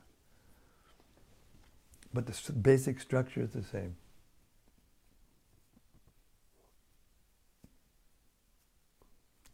[2.13, 3.95] But the basic structure is the same.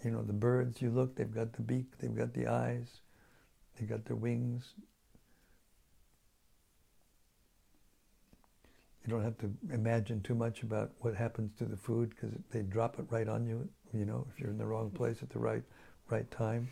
[0.04, 3.02] You know, the birds, you look, they've got the beak, they've got the eyes,
[3.78, 4.74] they've got their wings,
[9.10, 12.62] You don't have to imagine too much about what happens to the food because they
[12.62, 13.68] drop it right on you.
[13.92, 15.64] You know, if you're in the wrong place at the right
[16.12, 16.70] right time.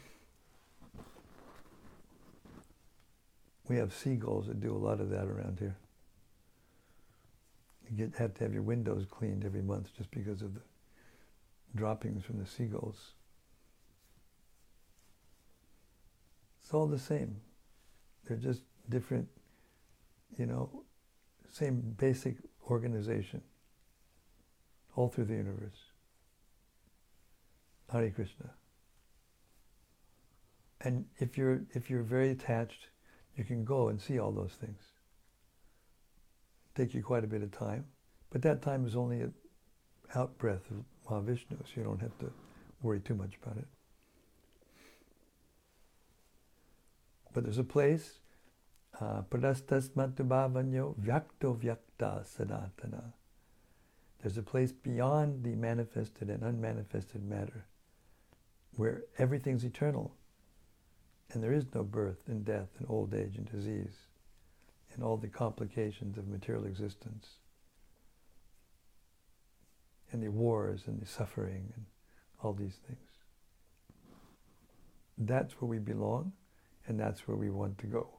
[3.67, 5.75] We have seagulls that do a lot of that around here.
[7.89, 10.61] You get, have to have your windows cleaned every month just because of the
[11.73, 13.13] droppings from the seagulls.
[16.61, 17.37] It's all the same.
[18.27, 19.27] They're just different,
[20.37, 20.83] you know,
[21.51, 22.35] same basic
[22.69, 23.41] organization
[24.95, 25.77] all through the universe.
[27.91, 28.49] Hare Krishna.
[30.81, 32.89] And if you're if you're very attached,
[33.35, 34.81] you can go and see all those things.
[36.75, 37.85] Take you quite a bit of time,
[38.29, 39.33] but that time is only an
[40.15, 42.31] out breath of Mahavishnu, so you don't have to
[42.81, 43.67] worry too much about it.
[47.33, 48.19] But there's a place
[48.99, 53.13] Parastasmatubhavanyo vyakto vyakta sanatana.
[54.19, 57.65] There's a place beyond the manifested and unmanifested matter
[58.75, 60.15] where everything's eternal
[61.31, 64.07] and there is no birth and death and old age and disease
[64.93, 67.35] and all the complications of material existence
[70.11, 71.85] and the wars and the suffering and
[72.41, 72.99] all these things.
[75.17, 76.31] That's where we belong
[76.87, 78.16] and that's where we want to go.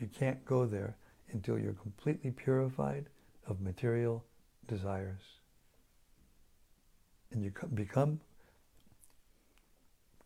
[0.00, 0.96] You can't go there
[1.32, 3.06] until you're completely purified
[3.46, 4.24] of material
[4.66, 5.22] desires.
[7.32, 8.20] And you become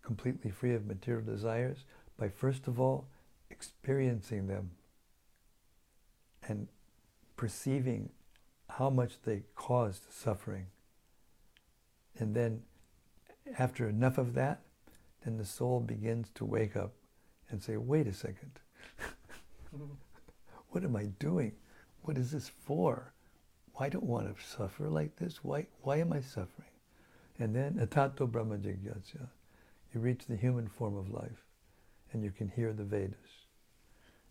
[0.02, 1.84] completely free of material desires
[2.16, 3.06] by first of all
[3.50, 4.70] experiencing them
[6.48, 6.68] and
[7.36, 8.10] perceiving
[8.68, 10.66] how much they caused suffering.
[12.18, 12.62] And then
[13.58, 14.60] after enough of that,
[15.24, 16.92] then the soul begins to wake up
[17.50, 18.60] and say, wait a second.
[20.70, 21.52] What am I doing?
[22.02, 23.12] What is this for?
[23.78, 25.42] I don't want to suffer like this.
[25.42, 26.68] Why, why am I suffering?
[27.38, 29.28] And then atato brahma jigyasya.
[29.94, 31.44] You reach the human form of life
[32.12, 33.46] and you can hear the Vedas.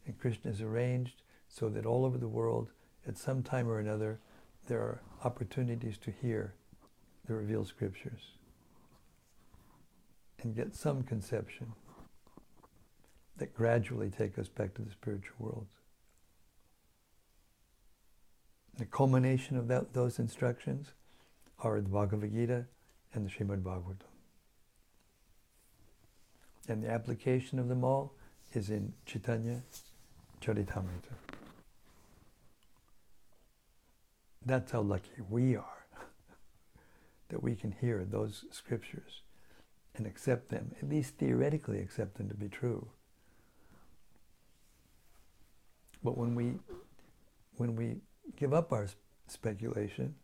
[0.05, 2.69] And Krishna is arranged so that all over the world,
[3.07, 4.19] at some time or another,
[4.67, 6.53] there are opportunities to hear
[7.25, 8.33] the revealed scriptures
[10.41, 11.73] and get some conception
[13.39, 15.67] that gradually take us back to the spiritual world.
[18.77, 20.93] The culmination of that, those instructions
[21.59, 22.65] are the Bhagavad Gita
[23.13, 24.07] and the Srimad Bhagavatam.
[26.67, 28.13] And the application of them all
[28.53, 29.63] is in Chaitanya
[30.41, 31.15] Charitamrita.
[34.45, 35.85] That's how lucky we are
[37.29, 39.21] that we can hear those scriptures
[39.95, 42.87] and accept them, at least theoretically accept them to be true.
[46.04, 46.54] But when we
[47.58, 47.97] when we
[48.38, 48.88] give up our
[49.28, 50.16] speculation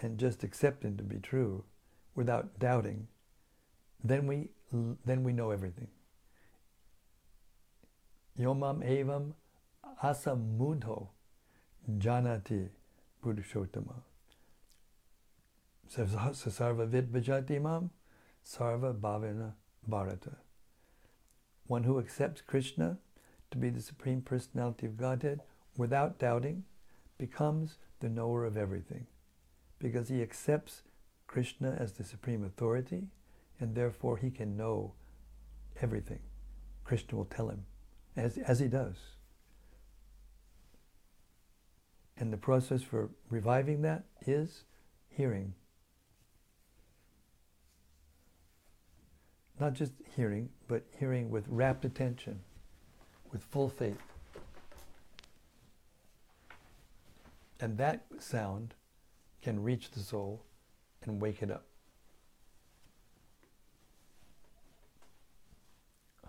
[0.00, 1.64] and just accept them to be true
[2.14, 3.08] without doubting,
[4.04, 4.48] then we
[5.04, 5.88] then we know everything.
[8.38, 9.32] Yomam evam
[10.02, 11.08] asamudho
[11.98, 12.68] janati
[13.24, 14.02] Purushottama.
[15.88, 17.90] Sarva vid bhajati mam
[18.44, 19.52] sarva bhavana
[19.88, 20.36] bharata.
[21.66, 22.98] One who accepts Krishna
[23.52, 25.40] to be the Supreme Personality of Godhead
[25.76, 26.64] without doubting
[27.18, 29.06] becomes the knower of everything
[29.78, 30.82] because he accepts
[31.26, 33.08] Krishna as the supreme authority
[33.60, 34.92] and therefore he can know
[35.80, 36.18] everything.
[36.84, 37.64] Krishna will tell him,
[38.16, 38.96] as, as he does.
[42.16, 44.64] And the process for reviving that is
[45.08, 45.54] hearing.
[49.60, 52.40] Not just hearing, but hearing with rapt attention,
[53.32, 53.98] with full faith.
[57.60, 58.74] And that sound
[59.40, 60.42] can reach the soul
[61.04, 61.64] and wake it up.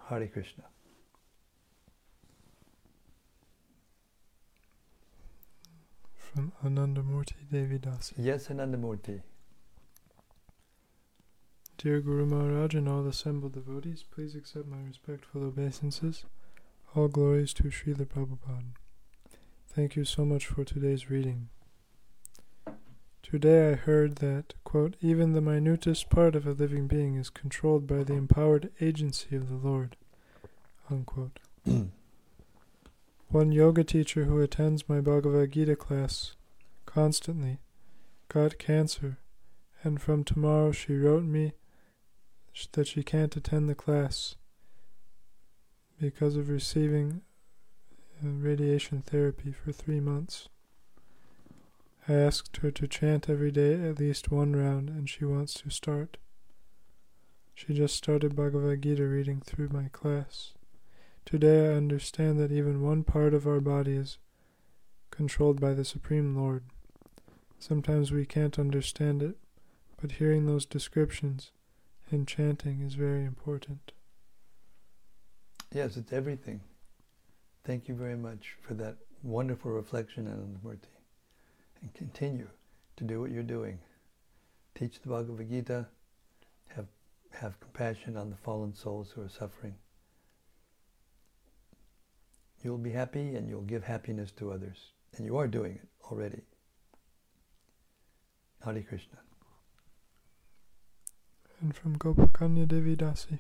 [0.08, 0.64] Hare Krishna.
[6.16, 8.14] From Anandamurti Devidasi.
[8.18, 9.22] Yes, Anandamurti.
[11.78, 16.26] Dear Guru Maharaj and all assembled devotees, please accept my respectful obeisances.
[16.96, 18.76] All glories to Srila Prabhupada.
[19.68, 21.50] Thank you so much for today's reading.
[23.24, 27.88] Today I heard that, quote, even the minutest part of a living being is controlled
[27.88, 29.96] by the empowered agency of the Lord,
[30.88, 31.40] unquote.
[33.30, 36.36] One yoga teacher who attends my Bhagavad Gita class
[36.86, 37.58] constantly
[38.30, 39.18] got cancer,
[39.84, 41.54] and from tomorrow she wrote me
[42.74, 44.36] that she can't attend the class
[46.04, 47.22] because of receiving
[48.22, 50.50] uh, radiation therapy for three months.
[52.10, 55.70] I asked her to chant every day at least one round, and she wants to
[55.70, 56.18] start.
[57.56, 60.52] She just started Bhagavad Gita reading through my class.
[61.24, 64.18] Today I understand that even one part of our body is
[65.10, 66.66] controlled by the Supreme Lord.
[67.60, 69.38] Sometimes we can't understand it,
[70.02, 71.52] but hearing those descriptions
[72.12, 73.94] and chanting is very important.
[75.74, 76.62] Yes, it's everything.
[77.66, 80.86] Thank you very much for that wonderful reflection, Anandamurti.
[81.82, 82.48] And continue
[82.98, 83.80] to do what you're doing.
[84.76, 85.88] Teach the Bhagavad Gita,
[86.76, 86.86] have,
[87.32, 89.74] have compassion on the fallen souls who are suffering.
[92.64, 94.78] You'll be happy and you'll give happiness to others.
[95.18, 96.44] And you are doing it already.
[98.64, 99.18] Hare Krishna.
[101.62, 103.40] And from Gopakanya Devi Dasi.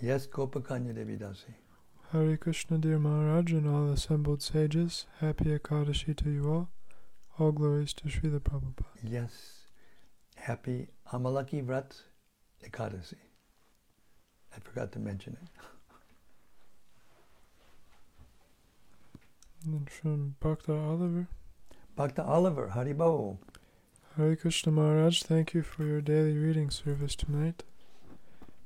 [0.00, 1.54] Yes, Gopakanya Devi Dasi.
[2.12, 5.06] Hare Krishna, dear Maharaj, and all assembled sages.
[5.20, 6.68] Happy Akadashi to you all.
[7.38, 8.84] All glories to Srila Prabhupada.
[9.02, 9.62] Yes.
[10.36, 12.02] Happy Amalaki Vrat
[12.64, 13.16] Ekadasi.
[14.54, 15.48] I forgot to mention it.
[19.64, 21.26] And from Bhakta Oliver.
[21.96, 23.38] Bhakta Oliver, Haribo.
[24.16, 27.64] Hare Krishna Maharaj, thank you for your daily reading service tonight.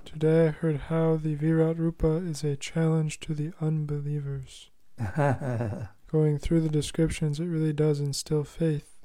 [0.05, 4.71] Today I heard how the Virat Rupa is a challenge to the unbelievers.
[6.11, 8.99] Going through the descriptions, it really does instill faith.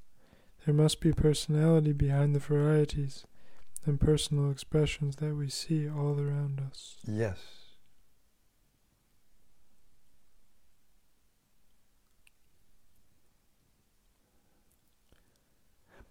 [0.65, 3.25] There must be personality behind the varieties
[3.85, 6.97] and personal expressions that we see all around us.
[7.07, 7.39] yes.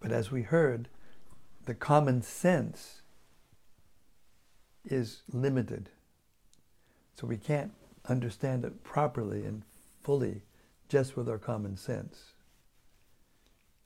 [0.01, 0.91] But as we heard,
[1.65, 3.01] the common sense
[4.85, 5.91] is limited.
[7.15, 7.73] So we can't
[8.09, 9.63] understand it properly and
[10.03, 10.43] fully
[10.89, 12.35] just with our common sense.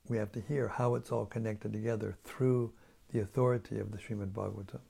[0.08, 2.72] We have to hear how it's all connected together through
[3.12, 4.80] the authority of the Srimad Bhagavatam.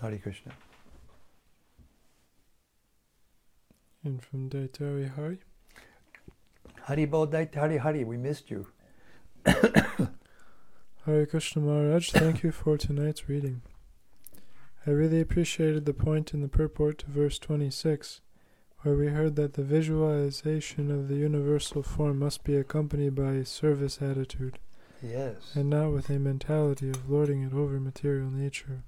[0.00, 0.52] Hare Krishna.
[4.02, 5.38] And from Daitari Hari.
[6.82, 8.66] Hari Bo Daita Hari Hari, we missed you.
[11.06, 13.62] Hare Krishna Maharaj, thank you for tonight's reading.
[14.86, 18.20] I really appreciated the point in the purport to verse 26,
[18.80, 23.44] where we heard that the visualization of the universal form must be accompanied by a
[23.44, 24.58] service attitude
[25.02, 25.52] Yes.
[25.54, 28.82] and not with a mentality of lording it over material nature.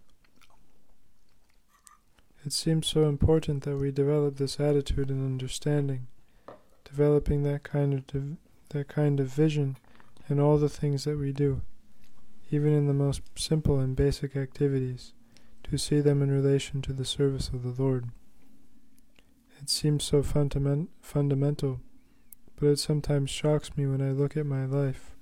[2.44, 6.06] It seems so important that we develop this attitude and understanding,
[6.84, 8.36] developing that kind of div-
[8.70, 9.76] that kind of vision
[10.28, 11.62] in all the things that we do,
[12.50, 15.12] even in the most simple and basic activities,
[15.64, 18.10] to see them in relation to the service of the Lord.
[19.60, 21.80] It seems so fundament- fundamental,
[22.56, 25.16] but it sometimes shocks me when I look at my life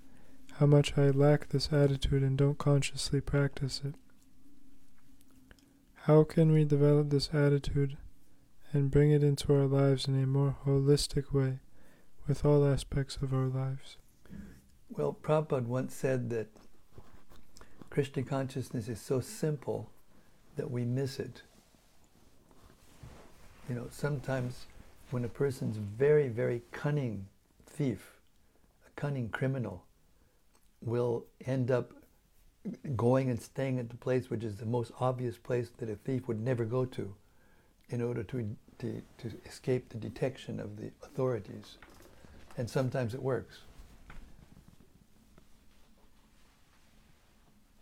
[0.59, 3.97] how much I lack this attitude and don't consciously practice it.
[6.03, 7.97] How can we develop this attitude
[8.73, 11.61] and bring it into our lives in a more holistic way
[12.29, 13.97] with all aspects of our lives?
[14.91, 16.49] Well, Prabhupada once said that
[17.95, 19.89] Krishna consciousness is so simple
[20.57, 21.43] that we miss it.
[23.69, 24.67] You know, sometimes
[25.13, 27.27] when a person's very, very cunning
[27.65, 28.17] thief,
[28.85, 29.85] a cunning criminal,
[30.83, 31.93] will end up
[32.97, 36.27] going and staying at the place which is the most obvious place that a thief
[36.27, 37.15] would never go to
[37.91, 41.79] in order to, to, to escape the detection of the authorities.
[42.59, 43.61] And sometimes it works.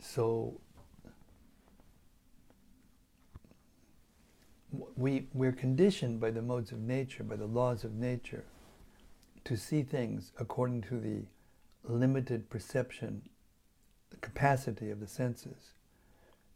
[0.03, 0.61] So
[4.97, 8.45] we, we're conditioned by the modes of nature, by the laws of nature,
[9.45, 11.23] to see things according to the
[11.85, 13.23] limited perception
[14.21, 15.73] capacity of the senses.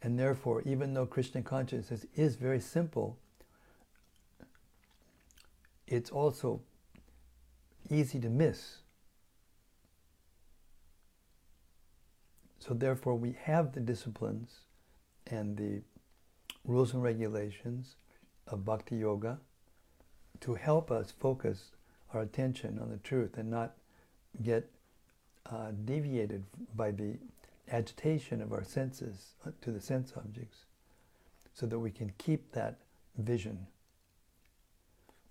[0.01, 3.17] And therefore, even though Krishna consciousness is very simple,
[5.87, 6.61] it's also
[7.89, 8.77] easy to miss.
[12.67, 14.51] So therefore, we have the disciplines
[15.27, 15.81] and the
[16.65, 17.95] rules and regulations
[18.47, 19.39] of bhakti yoga
[20.41, 21.71] to help us focus
[22.13, 23.75] our attention on the truth and not
[24.43, 24.69] get
[25.45, 26.43] uh, deviated
[26.75, 27.17] by the
[27.71, 30.65] agitation of our senses to the sense objects
[31.53, 32.79] so that we can keep that
[33.17, 33.65] vision.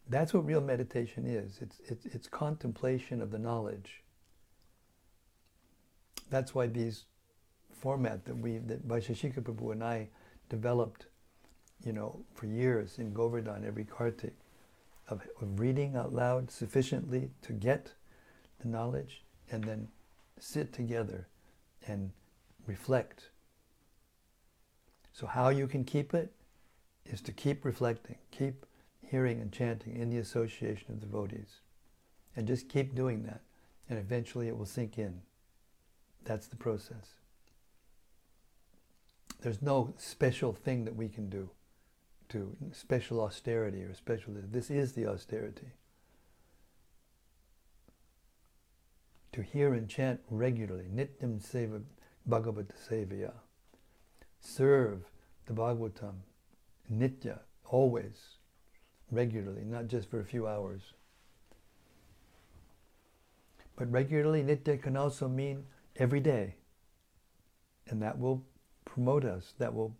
[0.08, 1.58] That's what real meditation is.
[1.60, 4.02] It's, it's, it's contemplation of the knowledge.
[6.30, 7.04] That's why these
[7.86, 10.08] format that we, that Vaisheshika Prabhu and I
[10.48, 11.06] developed,
[11.84, 14.34] you know, for years in Govardhan every Kartik,
[15.08, 17.92] of, of reading out loud sufficiently to get
[18.58, 19.22] the knowledge
[19.52, 19.86] and then
[20.40, 21.28] sit together
[21.86, 22.10] and
[22.66, 23.28] reflect.
[25.12, 26.32] So, how you can keep it
[27.04, 28.66] is to keep reflecting, keep
[29.00, 31.60] hearing and chanting in the association of devotees,
[32.34, 33.42] and just keep doing that,
[33.88, 35.22] and eventually it will sink in.
[36.24, 37.20] That's the process.
[39.40, 41.50] There's no special thing that we can do
[42.30, 44.34] to special austerity or special.
[44.50, 45.72] This is the austerity.
[49.32, 51.82] To hear and chant regularly, nityam seva
[52.28, 53.32] bhagavata sevaya.
[54.40, 55.04] Serve
[55.46, 56.14] the Bhagavatam,
[56.92, 58.38] nitya, always,
[59.10, 60.92] regularly, not just for a few hours.
[63.76, 65.64] But regularly, nitya can also mean
[65.96, 66.56] every day.
[67.88, 68.42] And that will
[68.86, 69.94] promote us, that will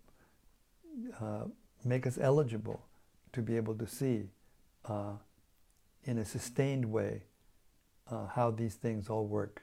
[1.21, 1.43] uh,
[1.85, 2.81] make us eligible
[3.33, 4.23] to be able to see
[4.85, 5.13] uh,
[6.03, 7.23] in a sustained way
[8.09, 9.61] uh, how these things all work.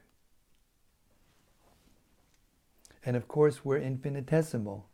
[3.04, 4.86] And of course, we're infinitesimal.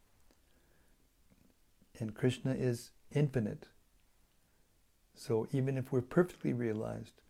[1.99, 3.69] And Krishna is infinite.
[5.15, 7.21] So even if we're perfectly realized,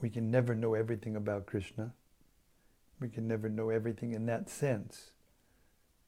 [0.00, 1.92] we can never know everything about Krishna.
[3.00, 5.11] We can never know everything in that sense.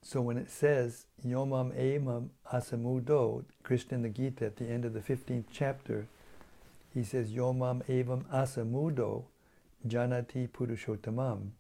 [0.07, 4.93] So when it says Yomam Emam Asamudo, Krishna in the Gita at the end of
[4.93, 6.07] the 15th chapter,
[6.93, 9.25] he says Yomam Evam Asamudo
[9.89, 11.53] Janati Purushottamam.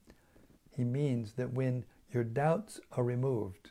[0.76, 3.70] He means that when your doubts are removed,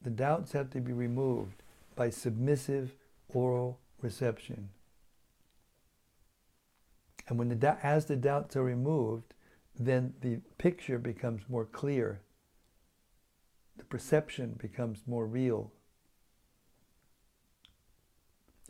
[0.00, 1.64] the doubts have to be removed
[1.96, 2.94] by submissive
[3.34, 4.68] oral reception.
[7.28, 9.34] And when the as the doubts are removed,
[9.76, 12.20] then the picture becomes more clear
[13.76, 15.72] the perception becomes more real.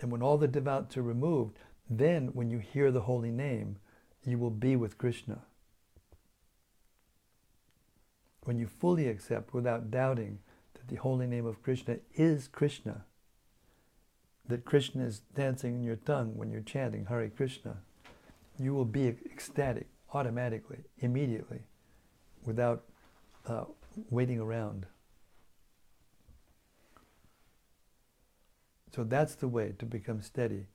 [0.00, 1.58] And when all the devouts are removed,
[1.88, 3.76] then when you hear the holy name,
[4.24, 5.42] you will be with Krishna.
[8.44, 10.40] When you fully accept without doubting
[10.74, 13.04] that the holy name of Krishna is Krishna,
[14.48, 17.78] that Krishna is dancing in your tongue when you're chanting Hare Krishna,
[18.58, 21.60] you will be ecstatic automatically, immediately,
[22.44, 22.84] without
[23.46, 23.64] uh,
[24.10, 24.86] waiting around.
[28.94, 30.66] So that's the way to become steady,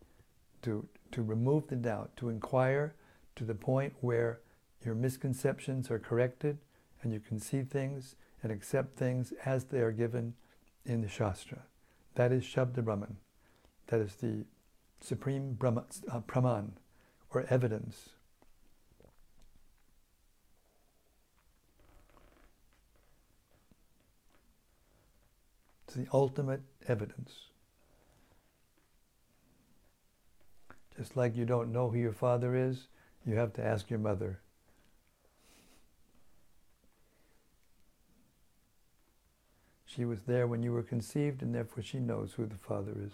[0.63, 2.95] to, to remove the doubt, to inquire
[3.35, 4.41] to the point where
[4.83, 6.57] your misconceptions are corrected
[7.03, 10.33] and you can see things and accept things as they are given
[10.85, 11.63] in the Shastra.
[12.15, 13.17] That is Shabda Brahman.
[13.87, 14.45] That is the
[14.99, 16.71] supreme Brahma, uh, Praman,
[17.31, 18.09] or evidence.
[25.87, 27.31] It's the ultimate evidence.
[30.97, 32.87] Just like you don't know who your father is,
[33.25, 34.39] you have to ask your mother.
[39.85, 43.13] She was there when you were conceived, and therefore she knows who the Father is.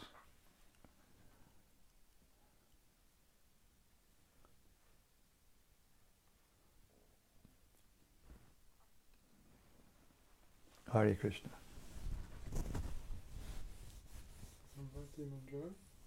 [10.92, 11.50] Hare Krishna.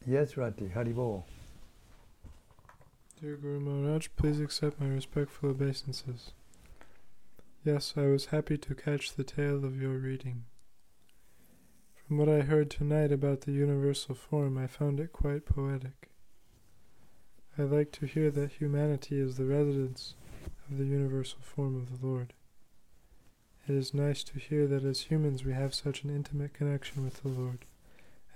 [0.05, 1.25] Yes, Rati, Haribol.
[3.21, 6.33] Dear Guru Maharaj, please accept my respectful obeisances.
[7.65, 10.45] Yes, I was happy to catch the tail of your reading.
[12.07, 16.11] From what I heard tonight about the universal form, I found it quite poetic.
[17.59, 20.15] I like to hear that humanity is the residence
[20.71, 22.35] of the universal form of the Lord.
[23.69, 27.23] It is nice to hear that as humans we have such an intimate connection with
[27.23, 27.65] the Lord,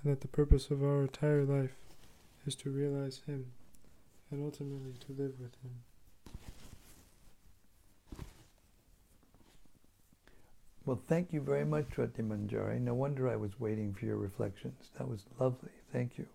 [0.02, 1.76] and that the purpose of our entire life
[2.46, 3.46] is to realize Him
[4.30, 5.82] and ultimately to live with Him.
[10.86, 12.80] Well, thank you very much, Rati Manjari.
[12.80, 14.90] No wonder I was waiting for your reflections.
[14.98, 15.70] That was lovely.
[15.92, 16.26] Thank you.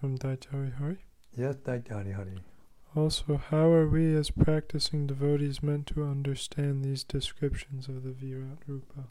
[0.00, 0.98] From Daitari Hari.
[1.36, 2.40] Yes, Daitari Hari.
[2.96, 8.56] Also, how are we as practicing devotees meant to understand these descriptions of the Virat
[8.66, 9.04] Rupa?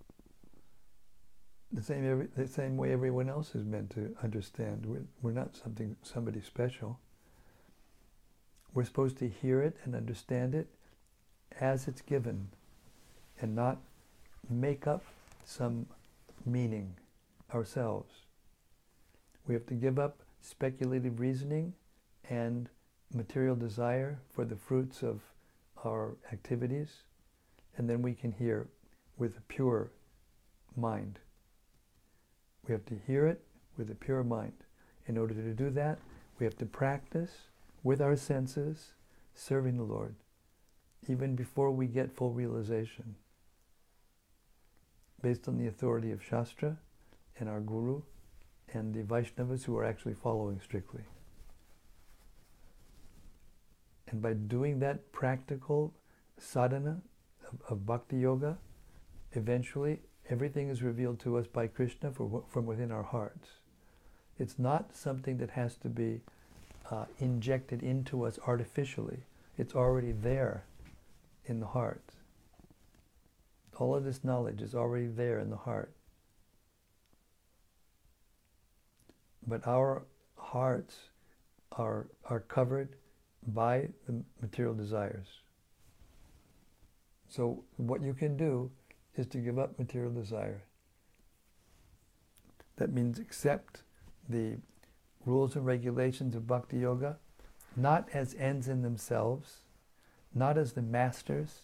[1.71, 4.87] The same, every, the same way everyone else is meant to understand.
[4.87, 6.99] We're, we're not something somebody special.
[8.73, 10.67] We're supposed to hear it and understand it
[11.61, 12.47] as it's given,
[13.39, 13.77] and not
[14.49, 15.03] make up
[15.43, 15.85] some
[16.43, 16.95] meaning
[17.53, 18.13] ourselves.
[19.47, 21.73] We have to give up speculative reasoning
[22.27, 22.67] and
[23.13, 25.21] material desire for the fruits of
[25.83, 27.03] our activities,
[27.77, 28.67] and then we can hear
[29.17, 29.91] with a pure
[30.75, 31.19] mind.
[32.67, 33.41] We have to hear it
[33.77, 34.53] with a pure mind.
[35.07, 35.99] In order to do that,
[36.39, 37.31] we have to practice
[37.83, 38.93] with our senses
[39.35, 40.15] serving the Lord,
[41.07, 43.15] even before we get full realization.
[45.21, 46.77] Based on the authority of Shastra
[47.39, 48.01] and our Guru
[48.73, 51.03] and the Vaishnavas who are actually following strictly.
[54.15, 55.93] And by doing that practical
[56.37, 57.01] sadhana
[57.51, 58.57] of, of bhakti yoga,
[59.33, 63.49] eventually everything is revealed to us by Krishna from, from within our hearts.
[64.39, 66.21] It's not something that has to be
[66.89, 69.25] uh, injected into us artificially.
[69.57, 70.63] It's already there
[71.43, 72.13] in the heart.
[73.75, 75.91] All of this knowledge is already there in the heart.
[79.45, 80.03] But our
[80.37, 81.09] hearts
[81.73, 82.95] are, are covered
[83.47, 85.27] by the material desires.
[87.29, 88.71] So, what you can do
[89.15, 90.63] is to give up material desire.
[92.77, 93.83] That means accept
[94.27, 94.57] the
[95.25, 97.17] rules and regulations of bhakti yoga,
[97.75, 99.61] not as ends in themselves,
[100.33, 101.61] not as the masters,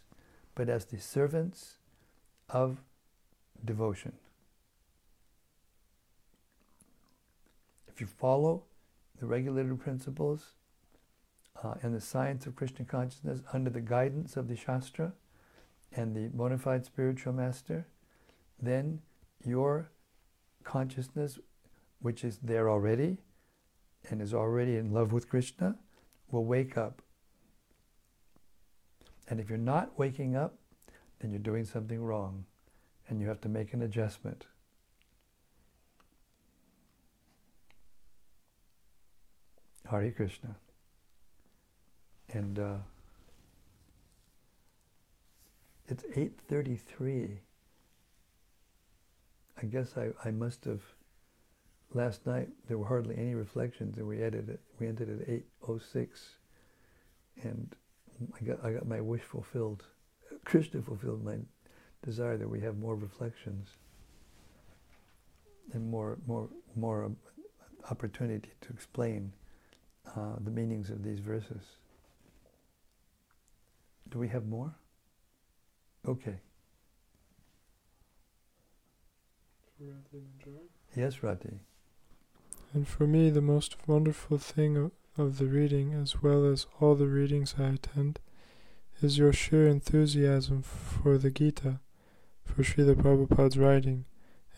[0.55, 1.77] but as the servants
[2.49, 2.77] of
[3.63, 4.13] devotion.
[7.87, 8.63] If you follow
[9.19, 10.55] the regulated principles
[11.63, 15.13] uh, and the science of Krishna consciousness under the guidance of the Shastra
[15.93, 17.87] and the bona fide spiritual master,
[18.61, 19.01] then
[19.45, 19.91] your
[20.63, 21.39] consciousness,
[21.99, 23.17] which is there already
[24.09, 25.75] and is already in love with Krishna,
[26.31, 27.01] will wake up.
[29.27, 30.55] And if you're not waking up,
[31.19, 32.45] then you're doing something wrong
[33.07, 34.45] and you have to make an adjustment.
[39.89, 40.55] Hare Krishna.
[42.33, 42.77] And uh,
[45.87, 47.37] it's 8.33.
[49.61, 50.81] I guess I, I must have,
[51.93, 56.07] last night there were hardly any reflections and we ended it, we ended at 8.06
[57.43, 57.75] and
[58.39, 59.83] I got, I got my wish fulfilled.
[60.45, 61.37] Krishna fulfilled my
[62.03, 63.69] desire that we have more reflections
[65.73, 67.11] and more, more, more
[67.89, 69.31] opportunity to explain
[70.15, 71.63] uh, the meanings of these verses.
[74.11, 74.75] Do we have more?
[76.05, 76.35] Okay.
[80.95, 81.61] Yes, Rati.
[82.73, 86.95] And for me, the most wonderful thing of, of the reading, as well as all
[86.95, 88.19] the readings I attend,
[89.01, 91.79] is your sheer enthusiasm for the Gita,
[92.45, 94.05] for Srila Prabhupada's writing,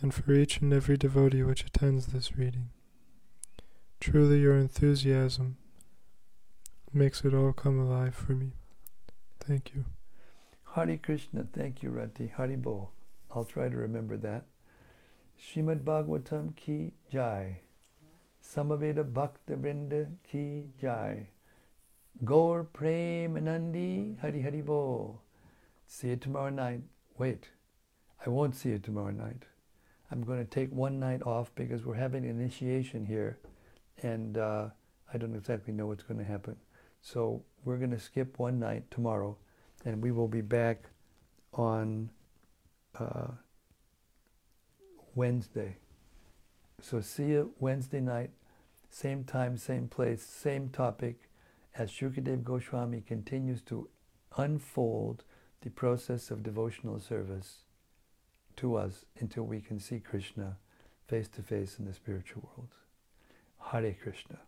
[0.02, 2.70] and for each and every devotee which attends this reading.
[4.00, 5.58] Truly, your enthusiasm
[6.92, 8.54] makes it all come alive for me.
[9.48, 9.84] Thank you.
[10.64, 12.32] Hari Krishna, thank you, Rati.
[12.38, 12.92] Hari Bol.
[13.36, 14.46] I'll try to remember that.
[15.38, 17.60] Shrimad Bhagavatam ki jai.
[18.42, 21.28] Samaveta Bhakta Vrinda ki jai.
[22.24, 25.22] Gaur Premanandi Hari Hari Bol.
[25.88, 26.82] See you tomorrow night.
[27.18, 27.50] Wait,
[28.26, 29.44] I won't see you tomorrow night.
[30.10, 33.40] I'm going to take one night off because we're having initiation here
[34.02, 34.70] and uh,
[35.14, 36.56] I don't exactly know what's going to happen.
[37.02, 39.38] So we're going to skip one night tomorrow
[39.86, 40.90] and we will be back
[41.54, 42.10] on
[43.00, 43.28] uh,
[45.16, 45.78] Wednesday.
[46.82, 48.32] So see you Wednesday night,
[48.90, 51.30] same time, same place, same topic,
[51.76, 53.90] as Shukadev Goswami continues to
[54.38, 55.24] unfold
[55.62, 57.60] the process of devotional service
[58.58, 60.58] to us until we can see Krishna
[61.08, 62.70] face to face in the spiritual world.
[63.72, 64.40] Hare Krishna.